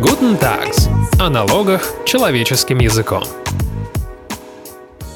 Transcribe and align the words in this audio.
Guten 0.00 0.38
Tags. 0.38 0.88
О 1.20 1.28
налогах 1.28 1.82
человеческим 2.04 2.78
языком. 2.78 3.24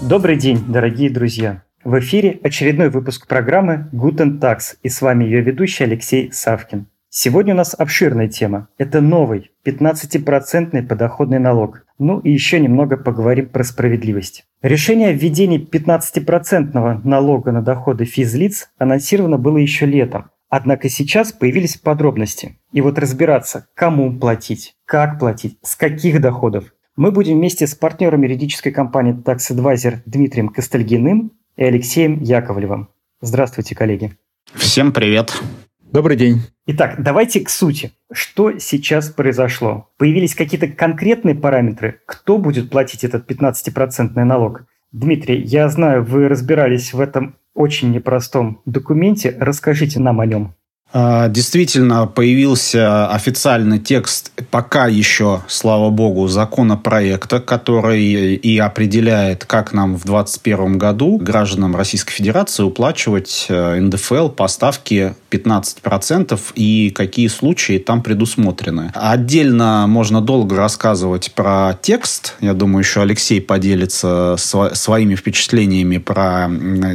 Добрый 0.00 0.36
день, 0.36 0.58
дорогие 0.66 1.08
друзья. 1.08 1.62
В 1.84 2.00
эфире 2.00 2.40
очередной 2.42 2.90
выпуск 2.90 3.28
программы 3.28 3.88
Guten 3.92 4.40
Tax, 4.40 4.74
и 4.82 4.88
с 4.88 5.00
вами 5.00 5.22
ее 5.22 5.40
ведущий 5.40 5.84
Алексей 5.84 6.32
Савкин. 6.32 6.88
Сегодня 7.10 7.54
у 7.54 7.58
нас 7.58 7.76
обширная 7.78 8.26
тема. 8.26 8.66
Это 8.76 9.00
новый 9.00 9.52
15% 9.64 10.84
подоходный 10.88 11.38
налог. 11.38 11.84
Ну 12.00 12.18
и 12.18 12.32
еще 12.32 12.58
немного 12.58 12.96
поговорим 12.96 13.50
про 13.50 13.62
справедливость. 13.62 14.42
Решение 14.62 15.10
о 15.10 15.12
введении 15.12 15.64
15% 15.64 17.02
налога 17.06 17.52
на 17.52 17.62
доходы 17.62 18.04
физлиц 18.04 18.70
анонсировано 18.78 19.38
было 19.38 19.58
еще 19.58 19.86
летом. 19.86 20.31
Однако 20.54 20.90
сейчас 20.90 21.32
появились 21.32 21.78
подробности. 21.78 22.58
И 22.72 22.82
вот 22.82 22.98
разбираться, 22.98 23.68
кому 23.72 24.12
платить, 24.12 24.74
как 24.84 25.18
платить, 25.18 25.56
с 25.62 25.74
каких 25.76 26.20
доходов. 26.20 26.74
Мы 26.94 27.10
будем 27.10 27.38
вместе 27.38 27.66
с 27.66 27.74
партнером 27.74 28.20
юридической 28.20 28.70
компании 28.70 29.14
Tax 29.14 29.50
Advisor 29.50 30.00
Дмитрием 30.04 30.50
Костальгиным 30.50 31.32
и 31.56 31.64
Алексеем 31.64 32.20
Яковлевым. 32.20 32.90
Здравствуйте, 33.22 33.74
коллеги. 33.74 34.12
Всем 34.52 34.92
привет. 34.92 35.32
Добрый 35.80 36.18
день. 36.18 36.42
Итак, 36.66 36.96
давайте 37.02 37.40
к 37.40 37.48
сути. 37.48 37.92
Что 38.12 38.58
сейчас 38.58 39.08
произошло? 39.08 39.88
Появились 39.96 40.34
какие-то 40.34 40.68
конкретные 40.68 41.34
параметры? 41.34 42.02
Кто 42.04 42.36
будет 42.36 42.68
платить 42.68 43.04
этот 43.04 43.26
15% 43.30 44.22
налог? 44.22 44.66
Дмитрий, 44.92 45.40
я 45.40 45.70
знаю, 45.70 46.04
вы 46.04 46.28
разбирались 46.28 46.92
в 46.92 47.00
этом 47.00 47.36
очень 47.54 47.92
непростом 47.92 48.62
документе. 48.66 49.36
Расскажите 49.38 50.00
нам 50.00 50.20
о 50.20 50.26
нем. 50.26 50.54
А, 50.92 51.28
действительно, 51.28 52.06
появился 52.06 53.08
официальный 53.08 53.78
текст, 53.78 54.32
пока 54.50 54.86
еще, 54.86 55.42
слава 55.48 55.90
богу, 55.90 56.28
законопроекта, 56.28 57.40
который 57.40 58.34
и 58.34 58.58
определяет, 58.58 59.44
как 59.44 59.72
нам 59.72 59.96
в 59.96 60.04
2021 60.04 60.78
году 60.78 61.18
гражданам 61.18 61.74
Российской 61.76 62.12
Федерации 62.12 62.62
уплачивать 62.62 63.46
э, 63.48 63.80
НДФЛ 63.80 64.28
по 64.28 64.46
ставке 64.48 65.14
15% 65.30 66.38
и 66.54 66.90
какие 66.90 67.28
случаи 67.28 67.78
там 67.78 68.02
предусмотрены. 68.02 68.92
Отдельно 68.94 69.86
можно 69.88 70.20
долго 70.20 70.56
рассказывать 70.56 71.32
про 71.32 71.78
текст. 71.80 72.34
Я 72.40 72.52
думаю, 72.52 72.80
еще 72.80 73.00
Алексей 73.00 73.40
поделится 73.40 74.36
своими 74.38 75.14
впечатлениями 75.14 75.98
про 75.98 76.48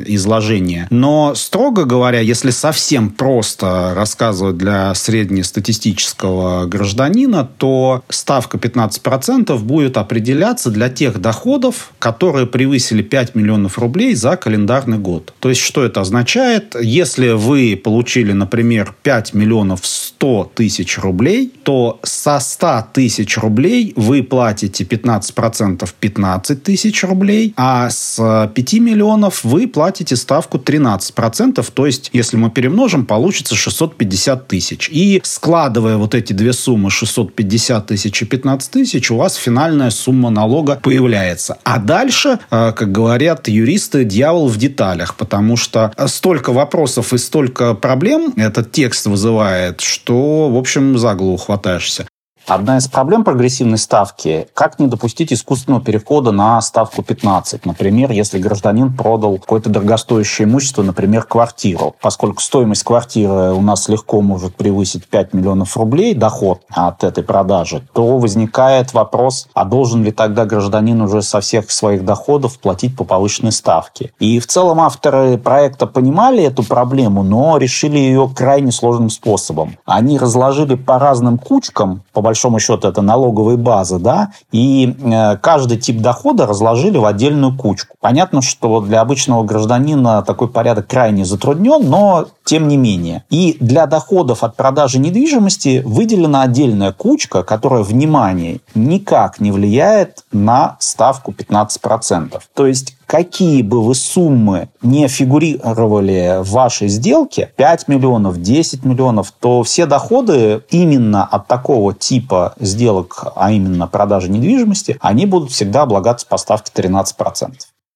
изложение. 0.06 0.88
Но, 0.92 1.34
строго 1.36 1.86
говоря, 1.86 2.20
если 2.20 2.52
совсем 2.52 3.10
просто 3.10 3.87
рассказывать 3.94 4.58
для 4.58 4.94
среднестатистического 4.94 6.66
гражданина, 6.66 7.48
то 7.58 8.04
ставка 8.10 8.58
15% 8.58 9.58
будет 9.60 9.98
определяться 9.98 10.70
для 10.72 10.90
тех 10.90 11.20
доходов, 11.20 11.92
которые 12.00 12.48
превысили 12.48 13.02
5 13.02 13.36
миллионов 13.36 13.78
рублей 13.78 14.16
за 14.16 14.38
календарный 14.38 14.98
год. 14.98 15.34
То 15.40 15.50
есть, 15.50 15.62
что 15.62 15.84
это 15.84 16.02
означает? 16.02 16.76
Если 16.82 17.30
вы 17.30 17.80
получили, 17.82 18.32
например, 18.34 18.96
5 19.04 19.34
миллионов 19.34 19.86
100 19.86 20.52
тысяч 20.56 20.98
рублей, 20.98 21.54
то 21.64 22.00
со 22.04 22.40
100 22.40 22.88
тысяч 22.94 23.38
рублей 23.38 23.94
вы 23.96 24.24
платите 24.24 24.84
15% 24.84 25.88
15 26.00 26.64
тысяч 26.64 27.04
рублей, 27.04 27.54
а 27.56 27.90
с 27.90 28.52
5 28.54 28.74
миллионов 28.74 29.44
вы 29.44 29.68
платите 29.68 30.16
ставку 30.16 30.58
13%. 30.58 31.66
То 31.74 31.86
есть, 31.86 32.10
если 32.14 32.38
мы 32.38 32.50
перемножим, 32.50 33.06
получится 33.06 33.56
600 33.56 33.77
650 33.78 34.48
тысяч. 34.48 34.90
И 34.92 35.22
складывая 35.24 35.98
вот 35.98 36.16
эти 36.16 36.34
две 36.34 36.54
суммы 36.54 36.90
650 36.90 37.88
тысяч 37.88 38.22
и 38.22 38.26
15 38.26 38.72
тысяч, 38.72 39.12
у 39.12 39.18
вас 39.18 39.36
финальная 39.36 39.92
сумма 39.92 40.30
налога 40.30 40.80
появляется. 40.82 41.58
А 41.64 41.78
дальше, 41.78 42.40
э, 42.50 42.72
как 42.72 42.92
говорят 42.92 43.48
юристы, 43.48 44.04
дьявол 44.04 44.48
в 44.48 44.58
деталях, 44.58 45.16
потому 45.16 45.58
что 45.58 45.94
столько 46.08 46.52
вопросов 46.52 47.14
и 47.14 47.18
столько 47.18 47.74
проблем 47.74 48.34
этот 48.36 48.72
текст 48.72 49.06
вызывает, 49.06 49.82
что, 49.82 50.50
в 50.50 50.58
общем, 50.58 50.98
за 50.98 51.14
голову 51.14 51.38
хватаешься. 51.38 52.08
Одна 52.48 52.78
из 52.78 52.88
проблем 52.88 53.26
прогрессивной 53.26 53.78
ставки– 53.78 54.48
как 54.54 54.80
не 54.80 54.88
допустить 54.88 55.34
искусственного 55.34 55.84
перехода 55.84 56.32
на 56.32 56.62
ставку 56.62 57.04
15. 57.04 57.66
Например, 57.66 58.10
если 58.10 58.40
гражданин 58.40 58.94
продал 58.96 59.38
какое-то 59.38 59.70
дорогостоящее 59.70 60.48
имущество, 60.48 60.82
например, 60.82 61.24
квартиру. 61.24 61.96
Поскольку 62.02 62.42
стоимость 62.42 62.86
квартиры 62.86 63.52
у 63.52 63.62
нас 63.62 63.90
легко 63.90 64.22
может 64.22 64.56
превысить 64.56 65.06
5 65.08 65.34
миллионов 65.34 65.76
рублей, 65.76 66.14
доход 66.14 66.62
от 66.70 67.04
этой 67.04 67.22
продажи, 67.22 67.86
то 67.92 68.18
возникает 68.18 68.94
вопрос, 68.94 69.50
а 69.54 69.66
должен 69.66 70.06
ли 70.06 70.14
тогда 70.14 70.46
гражданин 70.46 71.02
уже 71.02 71.24
со 71.24 71.42
всех 71.42 71.70
своих 71.70 72.06
доходов 72.06 72.60
платить 72.60 72.96
по 72.96 73.04
повышенной 73.04 73.52
ставке. 73.52 74.14
И 74.20 74.40
в 74.40 74.48
целом 74.48 74.80
авторы 74.80 75.38
проекта 75.38 75.86
понимали 75.86 76.44
эту 76.44 76.64
проблему, 76.64 77.24
но 77.24 77.58
решили 77.58 77.98
ее 77.98 78.32
крайне 78.34 78.72
сложным 78.72 79.10
способом. 79.10 79.76
Они 79.84 80.18
разложили 80.18 80.76
по 80.76 80.98
разным 80.98 81.38
кучкам, 81.38 82.04
по 82.14 82.22
большому 82.22 82.37
большому 82.38 82.60
счету 82.60 82.88
это 82.88 83.02
налоговые 83.02 83.58
базы, 83.58 83.98
да, 83.98 84.32
и 84.52 84.96
э, 85.02 85.38
каждый 85.38 85.78
тип 85.78 86.02
дохода 86.02 86.46
разложили 86.46 87.00
в 87.00 87.06
отдельную 87.06 87.58
кучку. 87.58 87.96
Понятно, 88.00 88.44
что 88.44 88.80
для 88.82 89.02
обычного 89.02 89.44
гражданина 89.44 90.22
такой 90.22 90.48
порядок 90.48 90.86
крайне 90.88 91.26
затруднен, 91.26 91.90
но 91.90 92.28
тем 92.46 92.68
не 92.68 92.78
менее. 92.78 93.24
И 93.32 93.58
для 93.60 93.88
доходов 93.88 94.44
от 94.44 94.56
продажи 94.56 95.00
недвижимости 95.00 95.82
выделена 95.84 96.44
отдельная 96.44 96.92
кучка, 96.92 97.42
которая, 97.42 97.82
внимание, 97.82 98.60
никак 98.76 99.40
не 99.40 99.52
влияет 99.52 100.24
на 100.32 100.78
ставку 100.80 101.32
15%. 101.32 102.40
То 102.54 102.68
есть 102.68 102.98
какие 103.08 103.64
бы 103.64 103.84
вы 103.84 103.96
суммы 103.96 104.70
не 104.84 105.08
фигурировали 105.08 106.44
в 106.44 106.52
вашей 106.52 106.90
сделке, 106.90 107.52
5 107.56 107.88
миллионов, 107.88 108.40
10 108.40 108.86
миллионов, 108.86 109.32
то 109.32 109.64
все 109.64 109.86
доходы 109.86 110.62
именно 110.70 111.24
от 111.24 111.48
такого 111.48 111.94
типа 111.94 112.54
сделок, 112.60 113.32
а 113.36 113.52
именно 113.52 113.88
продажи 113.88 114.30
недвижимости, 114.30 114.98
они 115.00 115.26
будут 115.26 115.52
всегда 115.52 115.84
облагаться 115.84 116.28
по 116.28 116.38
ставке 116.38 116.72
13%. 116.76 117.54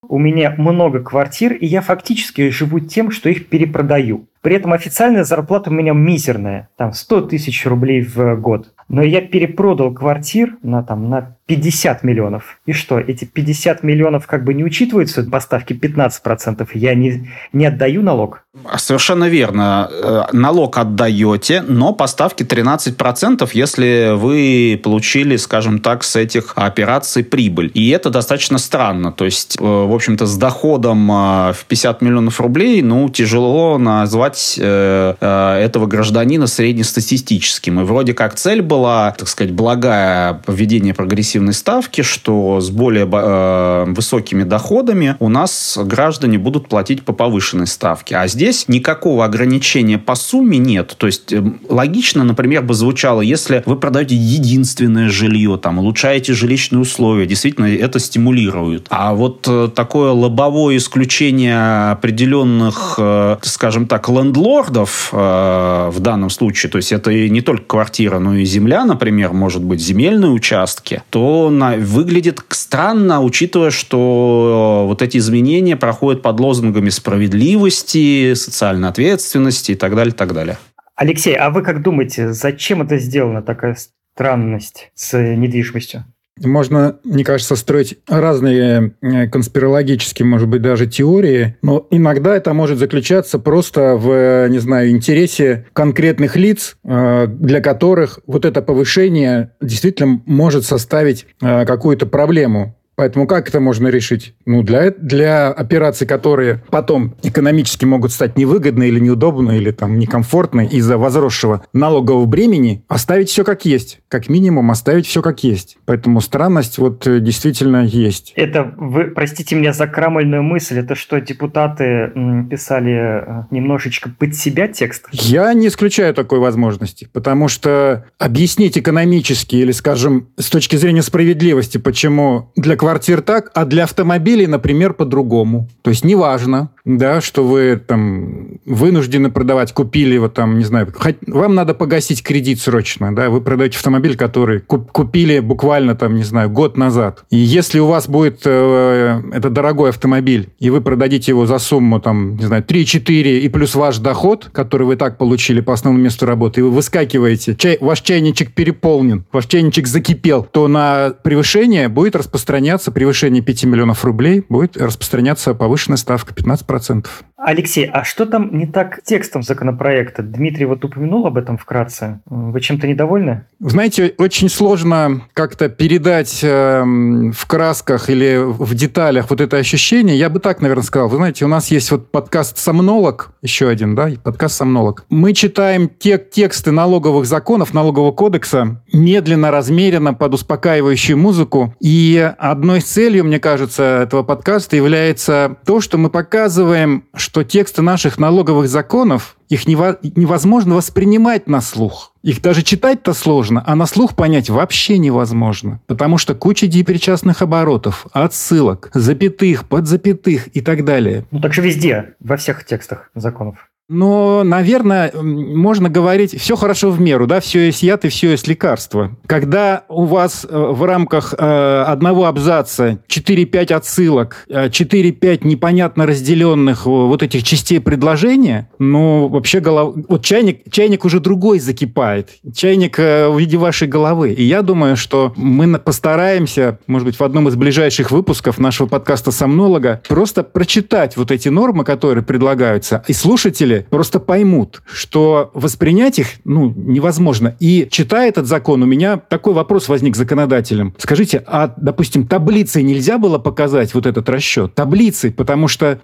У 0.08 0.18
меня 0.18 0.54
много 0.58 1.00
квартир, 1.02 1.54
и 1.54 1.66
я 1.66 1.82
фактически 1.82 2.50
живу 2.50 2.80
тем, 2.80 3.12
что 3.12 3.30
их 3.30 3.48
перепродаю. 3.48 4.28
При 4.42 4.56
этом 4.56 4.74
официальная 4.74 5.24
зарплата 5.24 5.70
у 5.70 5.74
меня 5.74 5.94
мизерная, 5.94 6.70
там 6.76 6.92
100 6.92 7.22
тысяч 7.22 7.66
рублей 7.66 8.02
в 8.02 8.36
год. 8.36 8.74
Но 8.88 9.04
я 9.04 9.22
перепродал 9.22 9.94
квартир 9.94 10.58
на, 10.64 10.84
там, 10.84 11.10
на 11.10 11.38
50 11.52 12.04
миллионов. 12.04 12.60
И 12.66 12.72
что, 12.72 12.98
эти 12.98 13.26
50 13.26 13.84
миллионов 13.84 14.26
как 14.26 14.46
бы 14.46 14.54
не 14.54 14.64
учитываются 14.64 15.24
по 15.24 15.42
ставке 15.42 15.74
15%? 15.74 16.66
Я 16.74 16.96
не, 16.96 17.30
не 17.52 17.66
отдаю 17.66 18.02
налог? 18.04 18.44
Совершенно 18.78 19.30
верно. 19.30 19.90
Э, 19.92 20.24
налог 20.34 20.78
отдаете, 20.78 21.62
но 21.62 21.94
по 21.94 22.08
ставке 22.08 22.46
13%, 22.46 23.50
если 23.54 24.14
вы 24.16 24.80
получили, 24.82 25.38
скажем 25.38 25.80
так, 25.80 26.04
с 26.04 26.16
этих 26.16 26.54
операций 26.56 27.24
прибыль. 27.24 27.72
И 27.74 27.90
это 27.90 28.10
достаточно 28.10 28.58
странно. 28.58 29.12
То 29.12 29.26
есть, 29.26 29.58
э, 29.60 29.64
в 29.64 29.94
общем-то, 29.94 30.26
с 30.26 30.38
доходом 30.38 31.12
э, 31.12 31.54
в 31.54 31.66
50 31.68 32.02
миллионов 32.02 32.40
рублей, 32.40 32.82
ну, 32.82 33.10
тяжело 33.10 33.78
назвать 33.78 34.58
этого 34.62 35.86
гражданина 35.86 36.48
среднестатистическим. 36.48 37.82
И 37.82 37.84
вроде 37.84 38.14
как 38.14 38.36
цель 38.36 38.62
была 38.62 39.12
так 39.12 39.28
сказать, 39.28 39.54
благая 39.54 40.42
введение 40.48 40.94
прогрессивной 41.42 41.54
ставки, 41.54 42.02
что 42.02 42.60
с 42.60 42.70
более 42.70 43.08
э, 43.12 43.86
высокими 43.88 44.44
доходами 44.44 45.16
у 45.20 45.30
нас 45.30 45.78
граждане 45.84 46.38
будут 46.38 46.68
платить 46.68 47.04
по 47.04 47.14
повышенной 47.14 47.68
ставке. 47.68 48.16
А 48.16 48.28
здесь 48.28 48.68
никакого 48.68 49.26
ограничения 49.26 49.98
по 49.98 50.16
сумме 50.16 50.58
нет. 50.58 50.96
То 50.98 51.08
есть 51.08 51.34
э, 51.34 51.42
логично, 51.70 52.24
например, 52.24 52.64
бы 52.64 52.74
звучало, 52.74 53.22
если 53.22 53.64
вы 53.66 53.76
продаете 53.76 54.16
единственное 54.16 55.10
жилье, 55.10 55.58
там, 55.58 55.80
улучшаете 55.80 56.34
жилищные 56.34 56.82
условия, 56.82 57.26
действительно 57.26 57.66
это 57.66 58.00
стимулирует. 58.00 58.88
А 58.90 59.14
вот 59.14 59.48
э, 59.48 59.70
такое 59.74 60.12
лобовое 60.12 60.78
исключение 60.78 61.92
определенных, 61.92 62.96
э, 62.98 63.38
скажем 63.42 63.88
так, 63.88 64.10
лендлордов 64.10 65.10
в 65.12 66.00
данном 66.00 66.30
случае, 66.30 66.70
то 66.70 66.78
есть 66.78 66.92
это 66.92 67.12
не 67.12 67.42
только 67.42 67.64
квартира, 67.66 68.20
но 68.20 68.36
и 68.36 68.46
земля, 68.46 68.86
например, 68.86 69.34
может 69.34 69.64
быть 69.64 69.82
земельные 69.82 70.32
участки, 70.32 71.04
то 71.10 71.21
на, 71.50 71.76
выглядит 71.78 72.40
странно, 72.50 73.22
учитывая, 73.22 73.72
что 73.72 74.86
вот 74.88 75.02
эти 75.02 75.18
изменения 75.18 75.76
проходят 75.76 76.22
под 76.22 76.40
лозунгами 76.40 76.90
справедливости, 76.90 78.34
социальной 78.34 78.90
ответственности 78.90 79.74
и 79.74 79.76
так 79.76 79.96
далее, 79.96 80.14
так 80.14 80.34
далее. 80.34 80.58
Алексей, 80.96 81.36
а 81.36 81.50
вы 81.50 81.64
как 81.64 81.82
думаете, 81.82 82.34
зачем 82.34 82.82
это 82.82 82.98
сделано, 82.98 83.42
такая 83.42 83.76
странность 84.14 84.92
с 84.94 85.18
недвижимостью? 85.18 86.06
Можно, 86.40 86.98
мне 87.04 87.24
кажется, 87.24 87.56
строить 87.56 88.00
разные 88.08 88.94
э, 89.02 89.28
конспирологические, 89.28 90.26
может 90.26 90.48
быть, 90.48 90.62
даже 90.62 90.88
теории, 90.88 91.58
но 91.62 91.86
иногда 91.92 92.36
это 92.36 92.54
может 92.54 92.80
заключаться 92.80 93.38
просто 93.38 93.96
в, 93.96 94.48
не 94.48 94.60
знаю, 94.60 94.90
интересе 94.92 95.68
конкретных 95.74 96.36
лиц, 96.38 96.78
э, 96.84 97.28
для 97.28 97.62
которых 97.62 98.20
вот 98.26 98.46
это 98.46 98.62
повышение 98.62 99.52
действительно 99.62 100.22
может 100.26 100.66
составить 100.66 101.28
э, 101.42 101.66
какую-то 101.66 102.06
проблему 102.06 102.76
Поэтому 102.96 103.26
как 103.26 103.48
это 103.48 103.60
можно 103.60 103.88
решить? 103.88 104.36
Ну, 104.46 104.64
для, 104.64 104.92
для 104.92 105.50
операций, 105.50 106.06
которые 106.06 106.64
потом 106.70 107.16
экономически 107.24 107.86
могут 107.86 108.12
стать 108.12 108.38
невыгодны 108.38 108.88
или 108.88 109.00
неудобны, 109.00 109.58
или 109.58 109.72
там 109.72 109.98
некомфортны 109.98 110.68
из-за 110.68 110.98
возросшего 110.98 111.66
налогового 111.74 112.26
бремени, 112.26 112.84
оставить 112.88 113.30
все 113.30 113.44
как 113.44 113.66
есть. 113.66 114.02
Как 114.08 114.30
минимум 114.30 114.72
оставить 114.72 115.08
все 115.08 115.22
как 115.22 115.44
есть. 115.44 115.78
Поэтому 115.86 116.22
странность 116.22 116.78
вот 116.78 117.08
э, 117.08 117.20
действительно 117.20 117.86
есть. 117.86 118.34
Это, 118.36 118.74
вы, 118.78 119.06
простите 119.06 119.56
меня 119.56 119.74
за 119.74 119.88
крамольную 119.88 120.44
мысль, 120.44 120.80
это 120.80 120.96
что, 120.96 121.20
депутаты 121.22 122.12
писали 122.50 122.94
э, 122.94 123.44
немножечко 123.52 124.10
под 124.10 124.36
себя 124.36 124.68
текст? 124.68 125.08
Я 125.12 125.54
не 125.54 125.68
исключаю 125.68 126.14
такой 126.14 126.40
возможности, 126.40 127.08
потому 127.12 127.48
что 127.48 128.06
объяснить 128.20 128.78
экономически 128.78 129.56
или, 129.56 129.72
скажем, 129.72 130.30
с 130.38 130.50
точки 130.50 130.76
зрения 130.76 131.02
справедливости, 131.02 131.78
почему 131.78 132.52
для 132.56 132.76
квартир 132.82 133.22
так, 133.22 133.52
а 133.54 133.66
для 133.66 133.84
автомобилей, 133.84 134.48
например, 134.48 134.94
по-другому. 134.94 135.70
То 135.84 135.92
есть 135.92 136.04
неважно, 136.04 136.72
да, 136.84 137.22
что 137.22 137.44
вы 137.44 137.80
там 137.86 138.58
вынуждены 138.66 139.30
продавать, 139.30 139.72
купили 139.72 140.16
его 140.16 140.30
там, 140.30 140.58
не 140.58 140.64
знаю, 140.64 140.92
хоть, 140.92 141.18
вам 141.28 141.54
надо 141.54 141.76
погасить 141.76 142.24
кредит 142.24 142.60
срочно, 142.60 143.16
да, 143.16 143.30
вы 143.30 143.42
продаете 143.42 143.78
автомобиль, 143.78 144.18
который 144.18 144.62
куп, 144.62 144.92
купили 144.92 145.42
буквально 145.42 145.94
там, 145.94 146.16
не 146.16 146.24
знаю, 146.24 146.50
год 146.50 146.76
назад. 146.76 147.24
И 147.30 147.38
если 147.38 147.78
у 147.78 147.86
вас 147.86 148.10
будет 148.10 148.42
э, 148.46 149.22
это 149.32 149.52
дорогой 149.52 149.92
автомобиль, 149.92 150.50
и 150.58 150.72
вы 150.72 150.82
продадите 150.82 151.34
его 151.34 151.46
за 151.46 151.60
сумму 151.60 152.00
там, 152.00 152.36
не 152.38 152.46
знаю, 152.46 152.64
3-4 152.64 153.42
и 153.42 153.50
плюс 153.50 153.76
ваш 153.76 154.00
доход, 154.00 154.50
который 154.52 154.88
вы 154.88 154.96
так 154.96 155.20
получили 155.20 155.62
по 155.62 155.74
основному 155.74 156.04
месту 156.04 156.26
работы, 156.26 156.62
и 156.62 156.64
вы 156.64 156.72
выскакиваете, 156.72 157.56
чай, 157.56 157.78
ваш 157.80 158.02
чайничек 158.02 158.54
переполнен, 158.54 159.24
ваш 159.32 159.46
чайничек 159.46 159.86
закипел, 159.86 160.48
то 160.52 160.68
на 160.68 161.14
превышение 161.22 161.88
будет 161.88 162.16
распространяться 162.16 162.71
распространяться, 162.72 162.92
превышение 162.92 163.42
5 163.42 163.64
миллионов 163.66 164.06
рублей, 164.06 164.44
будет 164.48 164.78
распространяться 164.78 165.54
повышенная 165.54 165.98
ставка 165.98 166.34
15%. 166.34 167.06
Алексей, 167.44 167.86
а 167.86 168.04
что 168.04 168.28
там 168.28 168.56
не 168.56 168.68
так 168.68 169.02
текстом 169.04 169.42
законопроекта? 169.42 170.22
Дмитрий 170.22 170.66
вот 170.66 170.86
упомянул 170.86 171.26
об 171.26 171.38
этом 171.38 171.58
вкратце. 171.58 172.22
Вы 172.28 172.62
чем-то 172.62 172.88
недовольны? 172.88 173.46
Знаете, 173.60 174.14
очень 174.20 174.48
сложно 174.48 175.24
как-то 175.34 175.68
передать 175.68 176.42
э, 176.44 176.84
в 176.84 177.48
красках 177.48 178.12
или 178.12 178.38
в 178.40 178.76
деталях 178.76 179.32
вот 179.32 179.42
это 179.42 179.58
ощущение. 179.58 180.18
Я 180.18 180.30
бы 180.30 180.40
так, 180.40 180.62
наверное, 180.62 180.84
сказал. 180.84 181.10
Вы 181.10 181.18
знаете, 181.18 181.46
у 181.46 181.48
нас 181.48 181.72
есть 181.72 181.90
вот 181.90 182.12
подкаст 182.12 182.60
«Сомнолог», 182.60 183.32
еще 183.42 183.70
один, 183.70 183.96
да, 183.96 184.12
подкаст 184.24 184.58
«Сомнолог». 184.58 185.06
Мы 185.10 185.34
читаем 185.34 185.90
те 185.90 186.20
тексты 186.20 186.70
налоговых 186.70 187.26
законов, 187.26 187.74
налогового 187.74 188.12
кодекса 188.12 188.84
медленно, 188.94 189.50
размеренно, 189.50 190.14
под 190.14 190.36
успокаивающую 190.36 191.18
музыку. 191.18 191.74
И 191.80 192.32
одной 192.62 192.82
целью, 192.82 193.26
мне 193.26 193.40
кажется, 193.40 194.04
этого 194.04 194.22
подкаста 194.22 194.76
является 194.76 195.58
то, 195.66 195.82
что 195.82 195.98
мы 195.98 196.12
показываем, 196.12 197.06
что 197.16 197.44
тексты 197.44 197.82
наших 197.82 198.20
налоговых 198.20 198.70
законов, 198.70 199.36
их 199.50 199.68
невозможно 199.68 200.76
воспринимать 200.76 201.48
на 201.48 201.60
слух. 201.60 202.14
Их 202.22 202.40
даже 202.40 202.62
читать-то 202.62 203.14
сложно, 203.14 203.64
а 203.66 203.76
на 203.76 203.88
слух 203.88 204.16
понять 204.16 204.52
вообще 204.52 205.00
невозможно. 205.00 205.82
Потому 205.88 206.20
что 206.20 206.36
куча 206.36 206.68
депричастных 206.68 207.42
оборотов, 207.42 208.06
отсылок, 208.14 208.92
запятых, 208.94 209.68
подзапятых 209.68 210.56
и 210.56 210.62
так 210.62 210.86
далее. 210.86 211.26
Ну 211.32 211.42
так 211.42 211.54
же 211.54 211.64
везде, 211.64 212.14
во 212.20 212.38
всех 212.38 212.64
текстах 212.64 213.10
законов. 213.16 213.71
Но, 213.94 214.44
наверное, 214.46 215.12
можно 215.14 215.90
говорить, 215.90 216.40
все 216.40 216.56
хорошо 216.56 216.92
в 216.92 217.02
меру, 217.02 217.28
да, 217.28 217.42
все 217.42 217.66
есть 217.66 217.84
яд 217.84 218.06
и 218.06 218.08
все 218.08 218.32
есть 218.32 218.48
лекарство. 218.48 219.18
Когда 219.28 219.84
у 219.90 220.06
вас 220.06 220.48
э, 220.50 220.58
в 220.58 220.86
рамках 220.86 221.36
э, 221.38 221.84
одного 221.86 222.28
абзаца 222.28 223.00
4-5 223.10 223.74
отсылок, 223.74 224.46
4-5 224.48 225.20
э, 225.22 225.38
непонятно 225.42 226.06
разделенных 226.06 226.86
вот 226.86 227.22
этих 227.22 227.44
частей 227.44 227.82
предложения, 227.82 228.70
ну, 228.80 229.28
вообще 229.28 229.60
голова... 229.60 229.92
Вот 230.08 230.24
чайник, 230.24 230.72
чайник 230.72 231.04
уже 231.04 231.20
другой 231.20 231.60
закипает. 231.60 232.30
Чайник 232.56 232.98
в 232.98 233.38
виде 233.38 233.58
вашей 233.58 233.90
головы. 233.90 234.32
И 234.32 234.44
я 234.44 234.62
думаю, 234.62 234.96
что 234.96 235.34
мы 235.36 235.78
постараемся, 235.80 236.80
может 236.88 237.06
быть, 237.06 237.20
в 237.20 237.24
одном 237.26 237.50
из 237.50 237.58
ближайших 237.58 238.10
выпусков 238.10 238.58
нашего 238.58 238.88
подкаста 238.88 239.32
«Сомнолога» 239.32 240.02
просто 240.08 240.44
прочитать 240.44 241.18
вот 241.18 241.30
эти 241.30 241.50
нормы, 241.50 241.84
которые 241.84 242.24
предлагаются, 242.24 243.04
и 243.10 243.14
слушатели 243.14 243.81
просто 243.90 244.20
поймут, 244.20 244.82
что 244.86 245.52
воспринять 245.54 246.20
их 246.20 246.28
ну, 246.44 246.74
невозможно. 246.76 247.56
И 247.60 247.88
читая 247.90 248.30
этот 248.30 248.48
закон, 248.48 248.84
у 248.84 248.86
меня 248.86 249.18
такой 249.18 249.54
вопрос 249.54 249.88
возник 249.90 250.16
законодателем. 250.16 250.94
Скажите, 250.98 251.44
а, 251.46 251.74
допустим, 251.78 252.28
таблицей 252.28 252.84
нельзя 252.84 253.18
было 253.18 253.38
показать 253.38 253.94
вот 253.94 254.06
этот 254.06 254.28
расчет? 254.30 254.74
Таблицей, 254.76 255.32
потому 255.32 255.68
что 255.68 256.00